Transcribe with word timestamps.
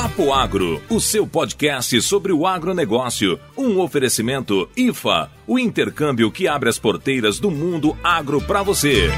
Papo 0.00 0.32
Agro, 0.32 0.80
o 0.88 1.00
seu 1.00 1.26
podcast 1.26 2.00
sobre 2.02 2.32
o 2.32 2.46
agronegócio. 2.46 3.36
Um 3.56 3.80
oferecimento 3.80 4.70
IFA, 4.76 5.28
o 5.44 5.58
intercâmbio 5.58 6.30
que 6.30 6.46
abre 6.46 6.68
as 6.68 6.78
porteiras 6.78 7.40
do 7.40 7.50
mundo 7.50 7.98
agro 8.04 8.40
para 8.40 8.62
você. 8.62 9.10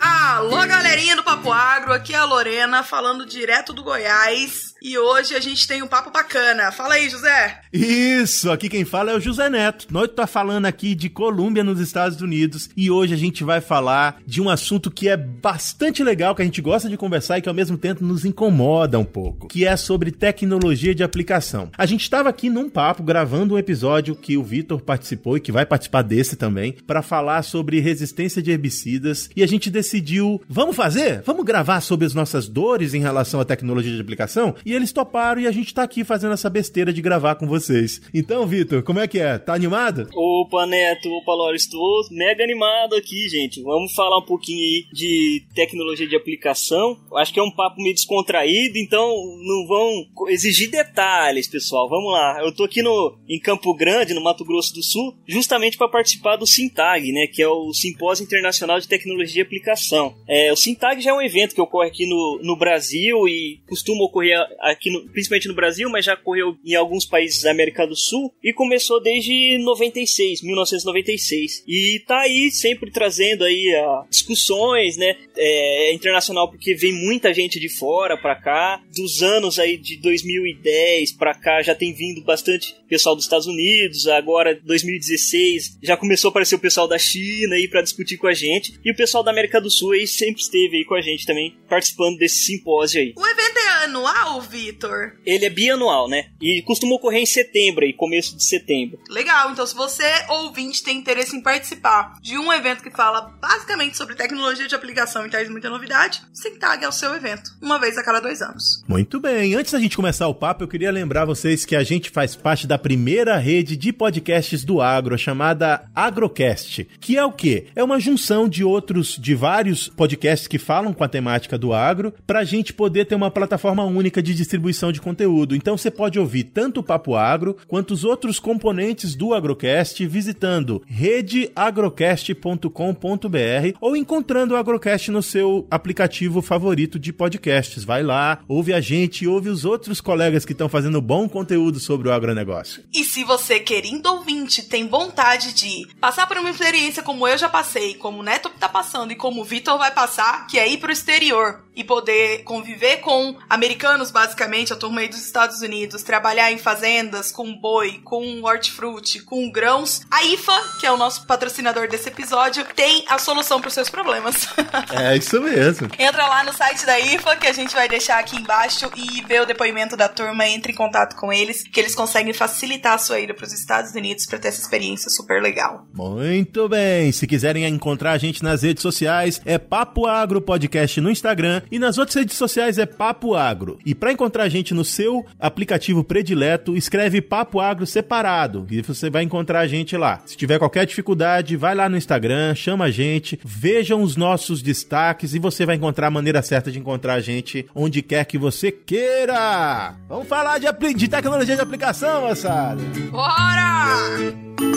Alô, 0.00 0.66
galerinha 0.66 1.16
do 1.16 1.22
Papo 1.22 1.52
Agro, 1.52 1.92
aqui 1.92 2.14
é 2.14 2.16
a 2.16 2.24
Lorena 2.24 2.82
falando 2.82 3.26
direto 3.26 3.74
do 3.74 3.82
Goiás. 3.82 4.72
E 4.80 4.96
hoje 4.96 5.34
a 5.34 5.40
gente 5.40 5.66
tem 5.66 5.82
um 5.82 5.88
papo 5.88 6.10
bacana. 6.10 6.70
Fala 6.70 6.94
aí, 6.94 7.08
José. 7.08 7.62
Isso, 7.72 8.50
aqui 8.50 8.68
quem 8.68 8.84
fala 8.84 9.10
é 9.10 9.16
o 9.16 9.20
José 9.20 9.48
Neto. 9.48 9.88
Nós 9.90 10.08
tá 10.08 10.26
falando 10.26 10.66
aqui 10.66 10.94
de 10.94 11.08
Colômbia 11.08 11.64
nos 11.64 11.80
Estados 11.80 12.20
Unidos 12.20 12.70
e 12.76 12.88
hoje 12.88 13.12
a 13.12 13.16
gente 13.16 13.42
vai 13.42 13.60
falar 13.60 14.20
de 14.24 14.40
um 14.40 14.48
assunto 14.48 14.88
que 14.90 15.08
é 15.08 15.16
bastante 15.16 16.04
legal, 16.04 16.34
que 16.34 16.42
a 16.42 16.44
gente 16.44 16.62
gosta 16.62 16.88
de 16.88 16.96
conversar 16.96 17.38
e 17.38 17.42
que 17.42 17.48
ao 17.48 17.54
mesmo 17.54 17.76
tempo 17.76 18.04
nos 18.04 18.24
incomoda 18.24 18.98
um 18.98 19.04
pouco, 19.04 19.48
que 19.48 19.66
é 19.66 19.76
sobre 19.76 20.12
tecnologia 20.12 20.94
de 20.94 21.02
aplicação. 21.02 21.70
A 21.76 21.84
gente 21.84 22.02
estava 22.02 22.28
aqui 22.28 22.48
num 22.48 22.70
papo 22.70 23.02
gravando 23.02 23.54
um 23.54 23.58
episódio 23.58 24.14
que 24.14 24.36
o 24.36 24.44
Vitor 24.44 24.80
participou 24.80 25.36
e 25.36 25.40
que 25.40 25.52
vai 25.52 25.66
participar 25.66 26.02
desse 26.02 26.36
também, 26.36 26.72
para 26.86 27.02
falar 27.02 27.42
sobre 27.42 27.80
resistência 27.80 28.40
de 28.40 28.52
herbicidas 28.52 29.28
e 29.34 29.42
a 29.42 29.46
gente 29.46 29.70
decidiu, 29.70 30.40
vamos 30.48 30.76
fazer? 30.76 31.22
Vamos 31.22 31.44
gravar 31.44 31.80
sobre 31.80 32.06
as 32.06 32.14
nossas 32.14 32.48
dores 32.48 32.94
em 32.94 33.00
relação 33.00 33.40
à 33.40 33.44
tecnologia 33.44 33.92
de 33.92 34.00
aplicação? 34.00 34.54
E 34.68 34.74
eles 34.74 34.92
toparam 34.92 35.40
e 35.40 35.46
a 35.46 35.50
gente 35.50 35.72
tá 35.72 35.82
aqui 35.82 36.04
fazendo 36.04 36.34
essa 36.34 36.50
besteira 36.50 36.92
de 36.92 37.00
gravar 37.00 37.36
com 37.36 37.46
vocês. 37.46 38.02
Então, 38.12 38.46
Vitor, 38.46 38.82
como 38.82 38.98
é 38.98 39.08
que 39.08 39.18
é? 39.18 39.38
Tá 39.38 39.54
animado? 39.54 40.10
Opa, 40.14 40.66
Neto, 40.66 41.08
opa, 41.08 41.34
Laura, 41.34 41.56
estou 41.56 42.02
mega 42.10 42.44
animado 42.44 42.94
aqui, 42.94 43.30
gente. 43.30 43.62
Vamos 43.62 43.94
falar 43.94 44.18
um 44.18 44.26
pouquinho 44.26 44.58
aí 44.58 44.84
de 44.92 45.42
tecnologia 45.54 46.06
de 46.06 46.14
aplicação. 46.14 46.98
Acho 47.16 47.32
que 47.32 47.40
é 47.40 47.42
um 47.42 47.50
papo 47.50 47.80
meio 47.80 47.94
descontraído, 47.94 48.76
então 48.76 49.08
não 49.40 49.66
vão 49.66 49.90
exigir 50.28 50.70
detalhes, 50.70 51.48
pessoal. 51.48 51.88
Vamos 51.88 52.12
lá. 52.12 52.42
Eu 52.44 52.54
tô 52.54 52.64
aqui 52.64 52.82
no, 52.82 53.18
em 53.26 53.40
Campo 53.40 53.72
Grande, 53.72 54.12
no 54.12 54.22
Mato 54.22 54.44
Grosso 54.44 54.74
do 54.74 54.82
Sul, 54.82 55.16
justamente 55.26 55.78
para 55.78 55.88
participar 55.88 56.36
do 56.36 56.46
Sintag, 56.46 57.10
né, 57.10 57.26
que 57.26 57.40
é 57.40 57.48
o 57.48 57.72
Simpósio 57.72 58.22
Internacional 58.22 58.78
de 58.78 58.86
Tecnologia 58.86 59.36
de 59.36 59.40
Aplicação. 59.40 60.14
É, 60.28 60.52
o 60.52 60.56
Sintag 60.56 61.00
já 61.00 61.12
é 61.12 61.14
um 61.14 61.22
evento 61.22 61.54
que 61.54 61.60
ocorre 61.62 61.88
aqui 61.88 62.06
no, 62.06 62.38
no 62.42 62.54
Brasil 62.54 63.26
e 63.26 63.62
costuma 63.66 64.04
ocorrer 64.04 64.36
aqui, 64.60 64.90
no, 64.90 65.08
principalmente 65.10 65.48
no 65.48 65.54
Brasil, 65.54 65.88
mas 65.88 66.04
já 66.04 66.14
ocorreu 66.14 66.56
em 66.64 66.74
alguns 66.74 67.04
países 67.04 67.42
da 67.42 67.50
América 67.50 67.86
do 67.86 67.96
Sul 67.96 68.32
e 68.42 68.52
começou 68.52 69.02
desde 69.02 69.58
96, 69.58 70.42
1996. 70.42 71.64
E 71.66 72.02
tá 72.06 72.20
aí 72.20 72.50
sempre 72.50 72.90
trazendo 72.90 73.44
aí 73.44 73.74
a 73.74 74.04
discussões, 74.10 74.96
né? 74.96 75.16
É, 75.36 75.92
internacional 75.92 76.50
porque 76.50 76.74
vem 76.74 76.92
muita 76.92 77.32
gente 77.32 77.60
de 77.60 77.68
fora 77.68 78.16
para 78.16 78.36
cá. 78.36 78.82
Dos 78.94 79.22
anos 79.22 79.58
aí 79.58 79.76
de 79.76 79.96
2010 79.98 81.12
para 81.12 81.34
cá 81.34 81.62
já 81.62 81.74
tem 81.74 81.92
vindo 81.92 82.22
bastante 82.22 82.74
pessoal 82.88 83.14
dos 83.14 83.24
Estados 83.24 83.46
Unidos. 83.46 84.06
Agora 84.08 84.58
2016 84.64 85.78
já 85.82 85.96
começou 85.96 86.28
a 86.28 86.30
aparecer 86.30 86.54
o 86.54 86.60
pessoal 86.60 86.88
da 86.88 86.98
China 86.98 87.54
aí 87.54 87.68
para 87.68 87.82
discutir 87.82 88.16
com 88.16 88.26
a 88.26 88.34
gente 88.34 88.78
e 88.84 88.90
o 88.90 88.96
pessoal 88.96 89.22
da 89.22 89.30
América 89.30 89.60
do 89.60 89.70
Sul 89.70 89.92
aí 89.92 90.06
sempre 90.06 90.42
esteve 90.42 90.78
aí 90.78 90.84
com 90.84 90.94
a 90.94 91.00
gente 91.00 91.26
também 91.26 91.56
participando 91.68 92.18
desse 92.18 92.44
simpósio 92.44 93.00
aí. 93.00 93.14
O 93.16 93.26
evento 93.26 93.58
é 93.58 93.84
anual, 93.84 94.40
Vitor? 94.48 95.12
Ele 95.24 95.44
é 95.44 95.50
bianual, 95.50 96.08
né? 96.08 96.30
E 96.40 96.62
costuma 96.62 96.94
ocorrer 96.94 97.22
em 97.22 97.26
setembro 97.26 97.84
aí, 97.84 97.92
começo 97.92 98.36
de 98.36 98.44
setembro. 98.44 98.98
Legal, 99.08 99.50
então 99.50 99.66
se 99.66 99.74
você, 99.74 100.04
ouvinte, 100.28 100.82
tem 100.82 100.98
interesse 100.98 101.36
em 101.36 101.42
participar 101.42 102.18
de 102.20 102.38
um 102.38 102.52
evento 102.52 102.82
que 102.82 102.90
fala 102.90 103.36
basicamente 103.40 103.96
sobre 103.96 104.14
tecnologia 104.14 104.66
de 104.66 104.74
aplicação 104.74 105.26
e 105.26 105.30
traz 105.30 105.48
muita 105.48 105.70
novidade, 105.70 106.22
Sintag 106.32 106.84
é 106.84 106.88
o 106.88 106.92
seu 106.92 107.14
evento, 107.14 107.50
uma 107.60 107.78
vez 107.78 107.96
a 107.96 108.04
cada 108.04 108.20
dois 108.20 108.42
anos. 108.42 108.84
Muito 108.88 109.20
bem, 109.20 109.54
antes 109.54 109.72
da 109.72 109.80
gente 109.80 109.96
começar 109.96 110.28
o 110.28 110.34
papo, 110.34 110.64
eu 110.64 110.68
queria 110.68 110.90
lembrar 110.90 111.24
vocês 111.24 111.64
que 111.64 111.76
a 111.76 111.82
gente 111.82 112.10
faz 112.10 112.34
parte 112.34 112.66
da 112.66 112.78
primeira 112.78 113.36
rede 113.36 113.76
de 113.76 113.92
podcasts 113.92 114.64
do 114.64 114.80
agro, 114.80 115.18
chamada 115.18 115.88
Agrocast, 115.94 116.84
que 117.00 117.16
é 117.16 117.24
o 117.24 117.32
quê? 117.32 117.66
É 117.74 117.82
uma 117.82 118.00
junção 118.00 118.48
de 118.48 118.64
outros, 118.64 119.16
de 119.18 119.34
vários 119.34 119.88
podcasts 119.88 120.48
que 120.48 120.58
falam 120.58 120.92
com 120.92 121.04
a 121.04 121.08
temática 121.08 121.58
do 121.58 121.72
agro, 121.72 122.12
pra 122.26 122.44
gente 122.44 122.72
poder 122.72 123.06
ter 123.06 123.14
uma 123.14 123.30
plataforma 123.30 123.84
única 123.84 124.22
de 124.22 124.34
distribuição 124.38 124.90
de 124.90 125.00
conteúdo. 125.00 125.54
Então 125.54 125.76
você 125.76 125.90
pode 125.90 126.18
ouvir 126.18 126.44
tanto 126.44 126.80
o 126.80 126.82
Papo 126.82 127.14
Agro 127.14 127.56
quanto 127.66 127.92
os 127.92 128.04
outros 128.04 128.38
componentes 128.38 129.14
do 129.14 129.34
Agrocast 129.34 130.06
visitando 130.06 130.82
redeagrocast.com.br 130.86 133.76
ou 133.80 133.96
encontrando 133.96 134.54
o 134.54 134.56
Agrocast 134.56 135.10
no 135.10 135.22
seu 135.22 135.66
aplicativo 135.70 136.40
favorito 136.40 136.98
de 136.98 137.12
podcasts. 137.12 137.84
Vai 137.84 138.02
lá, 138.02 138.40
ouve 138.48 138.72
a 138.72 138.80
gente, 138.80 139.26
ouve 139.26 139.48
os 139.48 139.64
outros 139.64 140.00
colegas 140.00 140.44
que 140.44 140.52
estão 140.52 140.68
fazendo 140.68 141.02
bom 141.02 141.28
conteúdo 141.28 141.80
sobre 141.80 142.08
o 142.08 142.12
agronegócio. 142.12 142.84
E 142.94 143.04
se 143.04 143.24
você, 143.24 143.60
querido 143.60 144.08
ouvinte, 144.08 144.62
tem 144.62 144.88
vontade 144.88 145.52
de 145.52 145.86
passar 146.00 146.26
por 146.26 146.38
uma 146.38 146.50
experiência 146.50 147.02
como 147.02 147.26
eu 147.26 147.36
já 147.36 147.48
passei, 147.48 147.94
como 147.94 148.20
o 148.20 148.22
Neto 148.22 148.50
tá 148.58 148.68
passando 148.68 149.12
e 149.12 149.16
como 149.16 149.40
o 149.40 149.44
Vitor 149.44 149.78
vai 149.78 149.90
passar, 149.90 150.46
que 150.46 150.58
é 150.58 150.68
ir 150.68 150.78
pro 150.78 150.92
exterior 150.92 151.64
e 151.74 151.84
poder 151.84 152.42
conviver 152.42 152.98
com 152.98 153.36
americanos, 153.48 154.10
basicamente, 154.28 154.74
a 154.74 154.76
turma 154.76 155.00
aí 155.00 155.08
dos 155.08 155.24
Estados 155.24 155.62
Unidos, 155.62 156.02
trabalhar 156.02 156.52
em 156.52 156.58
fazendas 156.58 157.32
com 157.32 157.54
boi, 157.58 158.00
com 158.04 158.42
hortifruti, 158.42 159.20
com 159.20 159.50
grãos, 159.50 160.02
a 160.10 160.22
IFA, 160.22 160.52
que 160.78 160.86
é 160.86 160.92
o 160.92 160.98
nosso 160.98 161.26
patrocinador 161.26 161.88
desse 161.88 162.08
episódio, 162.08 162.64
tem 162.76 163.04
a 163.08 163.18
solução 163.18 163.58
para 163.58 163.68
os 163.68 163.74
seus 163.74 163.88
problemas. 163.88 164.46
É 164.90 165.16
isso 165.16 165.40
mesmo. 165.40 165.88
Entra 165.98 166.26
lá 166.26 166.44
no 166.44 166.52
site 166.52 166.84
da 166.84 166.98
IFA, 166.98 167.36
que 167.36 167.46
a 167.46 167.52
gente 167.52 167.74
vai 167.74 167.88
deixar 167.88 168.18
aqui 168.18 168.36
embaixo, 168.36 168.90
e 168.96 169.22
vê 169.22 169.40
o 169.40 169.46
depoimento 169.46 169.96
da 169.96 170.08
turma, 170.08 170.46
entre 170.46 170.72
em 170.72 170.74
contato 170.74 171.14
com 171.16 171.32
eles, 171.32 171.62
que 171.62 171.78
eles 171.78 171.94
conseguem 171.94 172.32
facilitar 172.32 172.94
a 172.94 172.98
sua 172.98 173.20
ida 173.20 173.34
para 173.34 173.44
os 173.44 173.52
Estados 173.52 173.92
Unidos 173.92 174.26
para 174.26 174.38
ter 174.38 174.48
essa 174.48 174.60
experiência 174.60 175.10
super 175.10 175.42
legal. 175.42 175.86
Muito 175.94 176.68
bem. 176.68 177.12
Se 177.12 177.26
quiserem 177.26 177.64
encontrar 177.66 178.12
a 178.12 178.18
gente 178.18 178.42
nas 178.42 178.62
redes 178.62 178.82
sociais, 178.82 179.40
é 179.44 179.58
Papo 179.58 180.06
Agro 180.06 180.40
Podcast 180.40 181.00
no 181.00 181.10
Instagram 181.10 181.62
e 181.70 181.78
nas 181.78 181.98
outras 181.98 182.16
redes 182.16 182.36
sociais 182.36 182.78
é 182.78 182.86
Papo 182.86 183.34
Agro. 183.34 183.78
E 183.84 183.94
para 183.94 184.12
encontrar 184.18 184.42
a 184.42 184.48
gente 184.48 184.74
no 184.74 184.84
seu 184.84 185.24
aplicativo 185.38 186.02
predileto, 186.02 186.76
escreve 186.76 187.20
Papo 187.22 187.60
Agro 187.60 187.86
separado 187.86 188.66
e 188.68 188.82
você 188.82 189.08
vai 189.08 189.22
encontrar 189.22 189.60
a 189.60 189.66
gente 189.68 189.96
lá. 189.96 190.20
Se 190.26 190.36
tiver 190.36 190.58
qualquer 190.58 190.84
dificuldade, 190.84 191.56
vai 191.56 191.72
lá 191.72 191.88
no 191.88 191.96
Instagram, 191.96 192.52
chama 192.56 192.86
a 192.86 192.90
gente, 192.90 193.38
vejam 193.44 194.02
os 194.02 194.16
nossos 194.16 194.60
destaques 194.60 195.34
e 195.34 195.38
você 195.38 195.64
vai 195.64 195.76
encontrar 195.76 196.08
a 196.08 196.10
maneira 196.10 196.42
certa 196.42 196.72
de 196.72 196.80
encontrar 196.80 197.14
a 197.14 197.20
gente 197.20 197.64
onde 197.72 198.02
quer 198.02 198.24
que 198.24 198.36
você 198.36 198.72
queira. 198.72 199.94
Vamos 200.08 200.26
falar 200.26 200.58
de, 200.58 200.94
de 200.94 201.08
tecnologia 201.08 201.54
de 201.54 201.62
aplicação, 201.62 202.22
moçada. 202.22 202.82
Bora! 203.12 204.67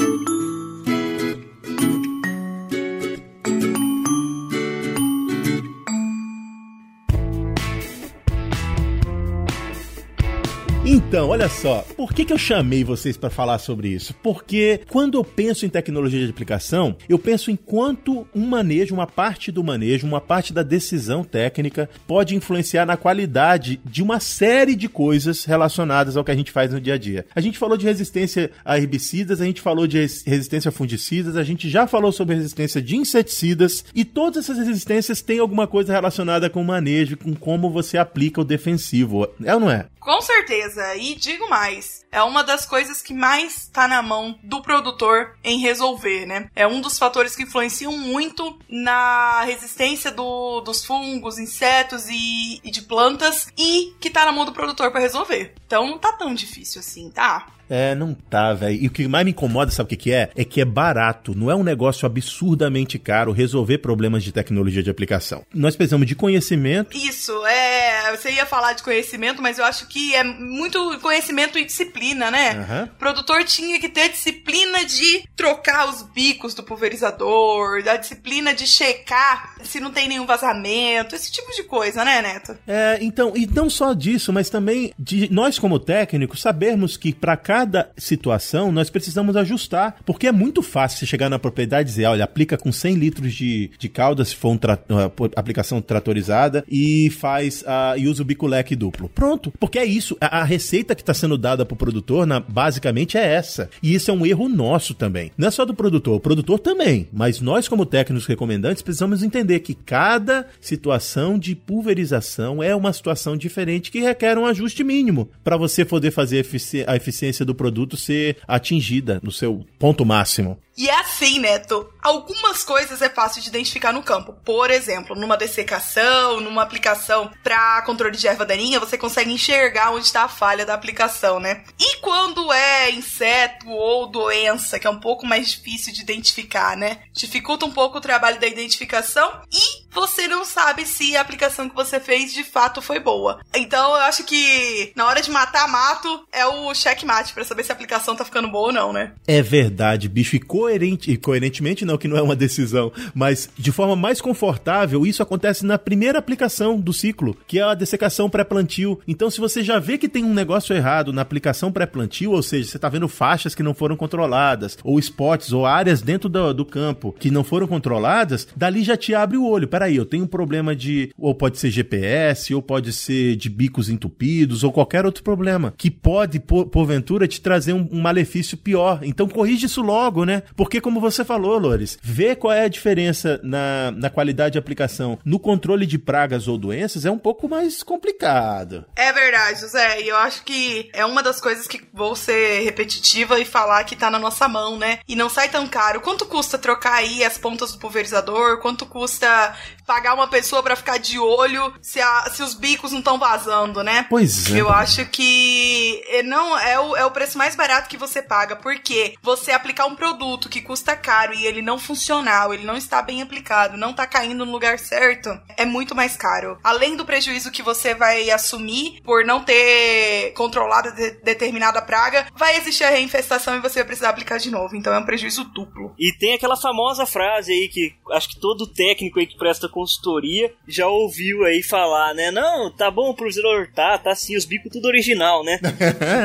me 10.92 11.01
Então, 11.12 11.28
olha 11.28 11.50
só, 11.50 11.86
por 11.98 12.14
que, 12.14 12.24
que 12.24 12.32
eu 12.32 12.38
chamei 12.38 12.86
vocês 12.86 13.18
para 13.18 13.30
falar 13.30 13.60
sobre 13.60 13.90
isso? 13.90 14.14
Porque 14.24 14.80
quando 14.88 15.18
eu 15.18 15.26
penso 15.26 15.66
em 15.66 15.70
tecnologia 15.70 16.24
de 16.24 16.32
aplicação, 16.32 16.96
eu 17.10 17.20
penso 17.20 17.52
em 17.52 17.58
quanto 17.58 18.26
um 18.34 18.48
manejo, 18.48 18.96
uma 18.96 19.06
parte 19.06 19.52
do 19.52 19.62
manejo, 19.62 20.08
uma 20.08 20.22
parte 20.22 20.54
da 20.54 20.64
decisão 20.64 21.22
técnica 21.22 21.90
pode 22.08 22.34
influenciar 22.34 22.86
na 22.86 22.96
qualidade 22.96 23.82
de 23.84 24.02
uma 24.02 24.22
série 24.22 24.74
de 24.74 24.88
coisas 24.88 25.44
relacionadas 25.44 26.16
ao 26.16 26.24
que 26.24 26.32
a 26.32 26.36
gente 26.36 26.50
faz 26.50 26.72
no 26.72 26.80
dia 26.80 26.94
a 26.94 26.98
dia. 26.98 27.26
A 27.36 27.42
gente 27.42 27.58
falou 27.58 27.76
de 27.76 27.86
resistência 27.86 28.50
a 28.64 28.78
herbicidas, 28.78 29.42
a 29.42 29.46
gente 29.46 29.60
falou 29.60 29.86
de 29.88 29.98
resistência 29.98 30.70
a 30.70 30.72
fungicidas, 30.72 31.36
a 31.36 31.44
gente 31.44 31.70
já 31.70 31.88
falou 31.88 32.14
sobre 32.14 32.36
resistência 32.36 32.82
de 32.82 32.96
inseticidas 32.96 33.84
e 33.94 34.06
todas 34.06 34.46
essas 34.46 34.66
resistências 34.66 35.22
têm 35.22 35.40
alguma 35.40 35.68
coisa 35.68 35.92
relacionada 35.92 36.50
com 36.50 36.62
o 36.62 36.66
manejo, 36.66 37.18
com 37.18 37.36
como 37.36 37.70
você 37.70 37.98
aplica 37.98 38.40
o 38.40 38.46
defensivo. 38.46 39.28
É 39.44 39.54
ou 39.54 39.60
não 39.60 39.70
é? 39.70 39.88
Com 40.00 40.20
certeza. 40.20 41.01
E 41.02 41.16
digo 41.16 41.50
mais, 41.50 42.06
é 42.12 42.22
uma 42.22 42.44
das 42.44 42.64
coisas 42.64 43.02
que 43.02 43.12
mais 43.12 43.68
tá 43.74 43.88
na 43.88 44.04
mão 44.04 44.38
do 44.44 44.62
produtor 44.62 45.36
em 45.44 45.60
resolver, 45.60 46.28
né? 46.28 46.48
É 46.56 46.68
um 46.68 46.80
dos 46.80 47.00
fatores 47.00 47.36
que 47.36 47.42
influenciam 47.42 47.98
muito 47.98 48.60
na 48.70 49.42
resistência 49.42 50.12
do, 50.12 50.62
dos 50.62 50.86
fungos, 50.86 51.40
insetos 51.40 52.08
e, 52.08 52.62
e 52.64 52.70
de 52.70 52.84
plantas 52.84 53.48
e 53.58 53.96
que 54.00 54.12
tá 54.12 54.26
na 54.26 54.32
mão 54.32 54.46
do 54.46 54.54
produtor 54.54 54.92
para 54.92 55.02
resolver. 55.02 55.56
Então 55.66 55.88
não 55.88 55.98
tá 55.98 56.12
tão 56.14 56.36
difícil 56.36 56.80
assim, 56.80 57.10
tá? 57.10 57.48
É, 57.72 57.96
não 57.96 58.14
tá, 58.14 58.54
velho. 58.54 58.78
E 58.84 58.88
o 58.88 58.92
que 58.92 59.08
mais 59.08 59.24
me 59.24 59.32
incomoda, 59.32 59.72
sabe 59.72 59.88
o 59.88 59.90
que, 59.90 59.96
que 59.96 60.12
é? 60.12 60.30
É 60.36 60.44
que 60.44 60.60
é 60.60 60.66
barato. 60.66 61.34
Não 61.34 61.50
é 61.50 61.56
um 61.56 61.64
negócio 61.64 62.06
absurdamente 62.06 63.00
caro 63.00 63.32
resolver 63.32 63.78
problemas 63.78 64.24
de 64.24 64.34
tecnologia 64.34 64.84
de 64.84 64.90
aplicação. 64.90 65.46
Nós 65.54 65.76
precisamos 65.78 66.06
de 66.06 66.14
conhecimento. 66.14 66.96
Isso, 66.96 67.32
é. 67.46 68.16
Você 68.16 68.32
ia 68.32 68.46
falar 68.46 68.74
de 68.74 68.84
conhecimento, 68.84 69.42
mas 69.42 69.58
eu 69.58 69.64
acho 69.64 69.88
que 69.88 70.14
é 70.14 70.24
muito 70.24 71.00
conhecimento 71.00 71.58
e 71.58 71.64
disciplina, 71.64 72.30
né? 72.30 72.50
Aham. 72.52 72.90
O 72.94 73.00
produtor 73.00 73.46
tinha 73.46 73.80
que 73.80 73.88
ter 73.88 74.10
disciplina 74.10 74.84
de 74.84 75.24
trocar 75.36 75.88
os 75.88 76.02
bicos 76.02 76.54
do 76.54 76.64
pulverizador, 76.64 77.84
da 77.84 77.96
disciplina 77.96 78.54
de 78.54 78.68
checar 78.68 79.56
se 79.64 79.80
não 79.80 79.92
tem 79.92 80.08
nenhum 80.08 80.26
vazamento, 80.26 81.16
esse 81.16 81.32
tipo 81.32 81.52
de 81.54 81.64
coisa, 81.64 82.04
né, 82.04 82.22
Neto? 82.22 82.58
É, 82.68 82.98
então, 83.02 83.34
e 83.36 83.48
não 83.48 83.70
só 83.70 83.94
disso, 83.94 84.34
mas 84.34 84.50
também 84.50 84.94
de 84.98 85.32
nós 85.32 85.58
como 85.58 85.80
técnicos 85.80 86.42
sabermos 86.42 86.98
que 86.98 87.14
para 87.14 87.38
cada 87.38 87.61
situação 87.98 88.72
nós 88.72 88.90
precisamos 88.90 89.36
ajustar, 89.36 89.98
porque 90.06 90.28
é 90.28 90.32
muito 90.32 90.62
fácil 90.62 91.00
você 91.00 91.06
chegar 91.06 91.30
na 91.30 91.40
propriedade 91.40 91.90
e 91.90 91.92
dizer, 91.92 92.06
olha, 92.06 92.24
aplica 92.24 92.58
com 92.58 92.72
100 92.72 92.96
litros 92.96 93.34
de, 93.34 93.72
de 93.78 93.90
calda 93.90 94.24
se 94.24 94.36
for 94.36 94.50
uma 94.90 95.12
aplicação 95.36 95.82
tratorizada 95.82 96.64
e 96.70 97.10
faz 97.10 97.64
a 97.66 97.96
e 97.98 98.08
usa 98.08 98.22
o 98.22 98.26
bico 98.26 98.48
leque 98.48 98.76
duplo. 98.76 99.10
Pronto, 99.10 99.52
porque 99.60 99.80
é 99.80 99.86
isso, 99.86 100.18
a, 100.20 100.40
a 100.40 100.44
receita 100.44 100.96
que 100.96 101.02
está 101.02 101.14
sendo 101.14 101.38
dada 101.38 101.66
pro 101.66 101.76
produtor, 101.76 102.26
na, 102.26 102.40
basicamente 102.40 103.18
é 103.18 103.26
essa. 103.26 103.70
E 103.82 103.94
isso 103.94 104.12
é 104.12 104.14
um 104.14 104.26
erro 104.26 104.48
nosso 104.50 104.94
também. 104.94 105.32
Não 105.38 105.48
é 105.48 105.52
só 105.52 105.66
do 105.66 105.74
produtor, 105.74 106.16
o 106.16 106.20
produtor 106.20 106.60
também, 106.60 107.08
mas 107.12 107.42
nós 107.42 107.68
como 107.68 107.86
técnicos 107.86 108.26
recomendantes 108.26 108.82
precisamos 108.82 109.24
entender 109.24 109.60
que 109.60 109.74
cada 109.74 110.48
situação 110.60 111.38
de 111.38 111.56
pulverização 111.56 112.62
é 112.62 112.76
uma 112.76 112.94
situação 112.94 113.38
diferente 113.38 113.92
que 113.92 114.00
requer 114.00 114.38
um 114.38 114.46
ajuste 114.46 114.84
mínimo 114.84 115.30
para 115.44 115.58
você 115.58 115.86
poder 115.86 116.12
fazer 116.12 116.46
a 116.88 116.96
eficiência 116.96 117.46
do 117.46 117.51
produto 117.56 117.98
ser 117.98 118.38
atingida 118.48 119.20
no 119.24 119.32
seu 119.32 119.66
ponto 119.80 120.06
máximo. 120.06 120.58
E 120.82 120.90
é 120.90 121.00
assim, 121.00 121.38
Neto. 121.38 121.94
Algumas 122.02 122.64
coisas 122.64 123.04
é 123.04 123.08
fácil 123.08 123.40
de 123.40 123.50
identificar 123.50 123.94
no 123.94 124.02
campo. 124.02 124.34
Por 124.44 124.72
exemplo, 124.72 125.16
numa 125.16 125.38
dessecação, 125.38 126.40
numa 126.40 126.64
aplicação 126.64 127.30
para 127.44 127.84
controle 127.84 128.18
de 128.18 128.28
erva 128.28 128.48
daninha, 128.48 128.80
você 128.80 128.98
consegue 128.98 129.32
enxergar 129.32 129.92
onde 129.92 130.08
está 130.08 130.24
a 130.24 130.28
falha 130.28 130.66
da 130.66 130.74
aplicação, 130.74 131.40
né? 131.40 131.64
E 131.80 131.98
quando 131.98 132.52
é 132.52 132.90
inseto 132.90 133.70
ou 133.70 134.08
doença, 134.08 134.80
que 134.80 134.88
é 134.88 134.90
um 134.90 135.00
pouco 135.00 135.24
mais 135.24 135.52
difícil 135.52 135.94
de 135.94 136.02
identificar, 136.02 136.76
né? 136.76 137.04
Dificulta 137.14 137.64
um 137.64 137.72
pouco 137.72 138.00
o 138.00 138.02
trabalho 138.02 138.40
da 138.40 138.48
identificação 138.48 139.44
e 139.54 139.82
você 139.92 140.28
não 140.28 140.44
sabe 140.44 140.86
se 140.86 141.16
a 141.16 141.22
aplicação 141.22 141.70
que 141.70 141.76
você 141.76 142.00
fez 142.00 142.34
de 142.34 142.44
fato 142.44 142.82
foi 142.82 143.00
boa. 143.00 143.40
Então 143.54 143.92
eu 143.92 144.02
acho 144.02 144.24
que 144.24 144.92
na 144.96 145.06
hora 145.06 145.22
de 145.22 145.30
matar 145.30 145.68
mato 145.68 146.26
é 146.32 146.46
o 146.46 146.74
checkmate 146.74 147.34
para 147.34 147.44
saber 147.44 147.64
se 147.64 147.72
a 147.72 147.76
aplicação 147.76 148.16
tá 148.16 148.26
ficando 148.26 148.48
boa 148.48 148.68
ou 148.68 148.74
não, 148.74 148.92
né? 148.92 149.14
É 149.28 149.44
verdade, 149.44 150.10
bicho. 150.10 150.36
E 150.36 150.40
coerente, 150.72 151.12
e 151.12 151.18
coerentemente 151.18 151.86
não, 151.86 151.98
que 151.98 152.08
não 152.08 152.18
é 152.18 152.22
uma 152.22 152.36
decisão, 152.36 152.92
mas 153.14 153.50
de 153.58 153.72
forma 153.72 153.96
mais 153.96 154.22
confortável, 154.22 155.06
isso 155.06 155.22
acontece 155.22 155.66
na 155.66 155.78
primeira 155.78 156.20
aplicação 156.20 156.80
do 156.80 156.94
ciclo, 156.94 157.36
que 157.48 157.60
é 157.60 157.64
a 157.64 157.74
dessecação 157.74 158.30
pré-plantio. 158.30 159.00
Então, 159.08 159.30
se 159.30 159.40
você 159.40 159.62
já 159.64 159.80
vê 159.80 159.98
que 159.98 160.08
tem 160.08 160.24
um 160.24 160.34
negócio 160.34 160.76
errado 160.76 161.12
na 161.12 161.22
aplicação 161.22 161.72
pré-plantio, 161.72 162.32
ou 162.32 162.42
seja, 162.42 162.70
você 162.70 162.80
tá 162.80 162.88
vendo 162.88 163.08
faixas 163.08 163.54
que 163.54 163.64
não 163.64 163.74
foram 163.74 163.98
controladas, 163.98 164.78
ou 164.84 164.98
spots, 165.00 165.52
ou 165.52 165.66
áreas 165.66 166.02
dentro 166.02 166.30
do, 166.30 166.54
do 166.54 166.66
campo 166.66 167.14
que 167.20 167.30
não 167.30 167.44
foram 167.44 167.68
controladas, 167.68 168.48
dali 168.56 168.84
já 168.84 168.96
te 168.96 169.14
abre 169.14 169.38
o 169.38 169.46
olho. 169.46 169.68
Peraí, 169.68 169.96
eu 169.96 170.06
tenho 170.06 170.24
um 170.24 170.28
problema 170.28 170.76
de. 170.76 171.12
Ou 171.18 171.36
pode 171.36 171.58
ser 171.60 171.70
GPS, 171.70 172.54
ou 172.54 172.62
pode 172.62 172.94
ser 172.94 173.36
de 173.36 173.50
bicos 173.50 173.90
entupidos, 173.90 174.64
ou 174.64 174.72
qualquer 174.72 175.06
outro 175.06 175.24
problema, 175.24 175.74
que 175.78 175.92
pode, 175.92 176.40
por, 176.40 176.68
porventura, 176.68 177.28
te 177.28 177.42
trazer 177.42 177.74
um, 177.74 177.88
um 177.92 178.00
malefício 178.00 178.58
pior. 178.58 179.00
Então, 179.04 179.28
corrige 179.28 179.66
isso 179.66 179.82
logo, 179.82 180.26
né? 180.26 180.44
Porque, 180.56 180.82
como 180.82 181.00
você 181.00 181.24
falou, 181.24 181.58
Lores, 181.58 181.98
ver 182.02 182.36
qual 182.36 182.54
é 182.54 182.66
a 182.66 182.70
diferença 182.70 183.40
na, 183.44 183.92
na 183.92 184.10
qualidade 184.10 184.54
de 184.54 184.60
aplicação 184.60 185.18
no 185.24 185.40
controle 185.40 185.86
de 185.86 185.98
pragas 185.98 186.48
ou 186.48 186.58
doenças 186.58 187.06
é 187.06 187.12
um 187.12 187.18
pouco 187.18 187.48
mais 187.48 187.84
complicado. 187.84 188.86
É 188.96 189.12
verdade, 189.14 189.62
José. 189.62 190.02
E 190.02 190.10
eu 190.10 190.18
acho 190.18 190.44
que 190.44 190.90
é 190.94 191.06
uma 191.06 191.24
das 191.24 191.40
coisas 191.40 191.68
que 191.68 191.82
vou 191.94 192.16
ser 192.16 192.62
repetitiva 192.64 193.40
e 193.40 193.46
falar 193.46 193.84
que 193.84 193.96
tá 193.96 194.10
na 194.10 194.20
nossa 194.20 194.48
mão, 194.48 194.78
né? 194.78 195.00
E 195.08 195.16
não 195.16 195.30
sai 195.30 195.50
tão 195.50 195.68
caro. 195.68 196.02
Quanto 196.02 196.26
custa 196.26 196.58
trocar 196.58 196.96
aí 196.96 197.24
as 197.24 197.38
pontas 197.38 197.72
do 197.72 197.80
pulverizador? 197.80 198.60
Quanto 198.60 198.86
custa 198.86 199.56
pagar 199.92 200.14
uma 200.14 200.28
pessoa 200.28 200.64
para 200.64 200.78
ficar 200.78 200.98
de 201.00 201.20
olho 201.20 201.74
se, 201.82 202.00
a, 202.00 202.30
se 202.34 202.42
os 202.42 202.54
bicos 202.54 202.94
não 202.94 203.00
estão 203.00 203.20
vazando, 203.20 203.84
né? 203.84 204.06
Pois 204.10 204.50
é. 204.50 204.62
Eu 204.62 204.70
acho 204.70 205.06
que 205.08 206.02
é, 206.08 206.24
não 206.24 206.58
é 206.58 206.80
o, 206.80 206.96
é 206.96 207.06
o 207.06 207.12
preço 207.12 207.38
mais 207.38 207.58
barato 207.58 207.90
que 207.90 207.98
você 207.98 208.22
paga, 208.22 208.56
porque 208.56 209.16
você 209.22 209.52
aplicar 209.52 209.88
um 209.88 209.96
produto 209.96 210.48
que 210.48 210.62
custa 210.62 210.96
caro 210.96 211.34
e 211.34 211.46
ele 211.46 211.62
não 211.62 211.78
funcional, 211.78 212.54
ele 212.54 212.64
não 212.64 212.78
está 212.78 213.02
bem 213.02 213.22
aplicado, 213.22 213.76
não 213.76 213.92
tá 213.92 214.08
caindo 214.08 214.46
no 214.46 214.52
lugar 214.54 214.80
certo, 214.80 215.30
é 215.58 215.66
muito 215.66 215.94
mais 215.94 216.16
caro. 216.16 216.58
Além 216.64 216.96
do 216.96 217.04
prejuízo 217.04 217.52
que 217.52 217.62
você 217.62 217.94
vai 217.94 218.32
assumir 218.32 219.02
por 219.04 219.26
não 219.26 219.44
ter 219.44 220.32
controlado 220.38 220.96
de, 220.96 221.12
determinada 221.22 221.82
praga, 221.82 222.28
vai 222.34 222.56
existir 222.56 222.86
a 222.86 222.92
reinfestação 222.92 223.58
e 223.58 223.60
você 223.60 223.80
vai 223.80 223.88
precisar 223.88 224.12
aplicar 224.12 224.38
de 224.38 224.50
novo. 224.50 224.74
Então 224.74 224.94
é 224.94 225.00
um 225.00 225.06
prejuízo 225.06 225.44
duplo. 225.44 225.94
E 226.00 226.14
tem 226.18 226.34
aquela 226.34 226.56
famosa 226.56 227.06
frase 227.06 227.52
aí 227.52 227.68
que 227.68 227.94
acho 228.14 228.30
que 228.30 228.40
todo 228.40 228.72
técnico 228.72 229.20
aí 229.20 229.28
que 229.28 229.38
presta 229.38 229.68
consultoria 229.82 230.54
já 230.68 230.88
ouviu 230.88 231.44
aí 231.44 231.64
falar, 231.64 232.14
né? 232.14 232.30
Não, 232.30 232.72
tá 232.72 232.92
bom, 232.92 233.14
professor, 233.14 233.68
tá, 233.74 233.98
tá 233.98 234.14
sim, 234.14 234.38
os 234.38 234.46
bicos 234.46 234.72
tudo 234.72 234.88
original, 234.88 235.44
né? 235.44 235.60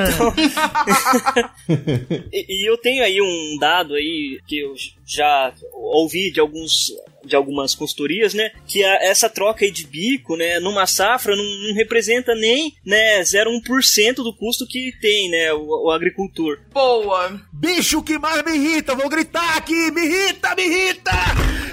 Então... 0.06 0.34
e, 2.32 2.62
e 2.62 2.68
eu 2.68 2.76
tenho 2.76 3.02
aí 3.02 3.20
um 3.20 3.58
dado 3.58 3.94
aí 3.94 4.38
que 4.46 4.58
eu 4.58 4.74
já 5.06 5.52
ouvi 5.72 6.30
de 6.30 6.40
alguns 6.40 6.92
de 7.26 7.36
algumas 7.36 7.74
consultorias, 7.74 8.34
né, 8.34 8.50
que 8.66 8.82
a, 8.84 8.94
essa 9.02 9.28
troca 9.28 9.64
aí 9.64 9.70
de 9.70 9.86
bico, 9.86 10.36
né, 10.36 10.60
numa 10.60 10.86
safra 10.86 11.34
não, 11.36 11.44
não 11.44 11.74
representa 11.74 12.34
nem, 12.34 12.74
né, 12.84 13.20
0,1% 13.20 14.16
do 14.16 14.34
custo 14.34 14.66
que 14.66 14.92
tem, 15.00 15.30
né, 15.30 15.52
o, 15.52 15.86
o, 15.86 15.90
agricultor. 15.90 16.58
Boa. 16.72 17.40
Bicho 17.52 18.02
que 18.02 18.18
mais 18.18 18.42
me 18.44 18.52
irrita, 18.52 18.94
vou 18.94 19.08
gritar 19.08 19.56
aqui, 19.56 19.90
me 19.90 20.02
irrita, 20.02 20.54
me 20.54 20.62
irrita! 20.62 21.12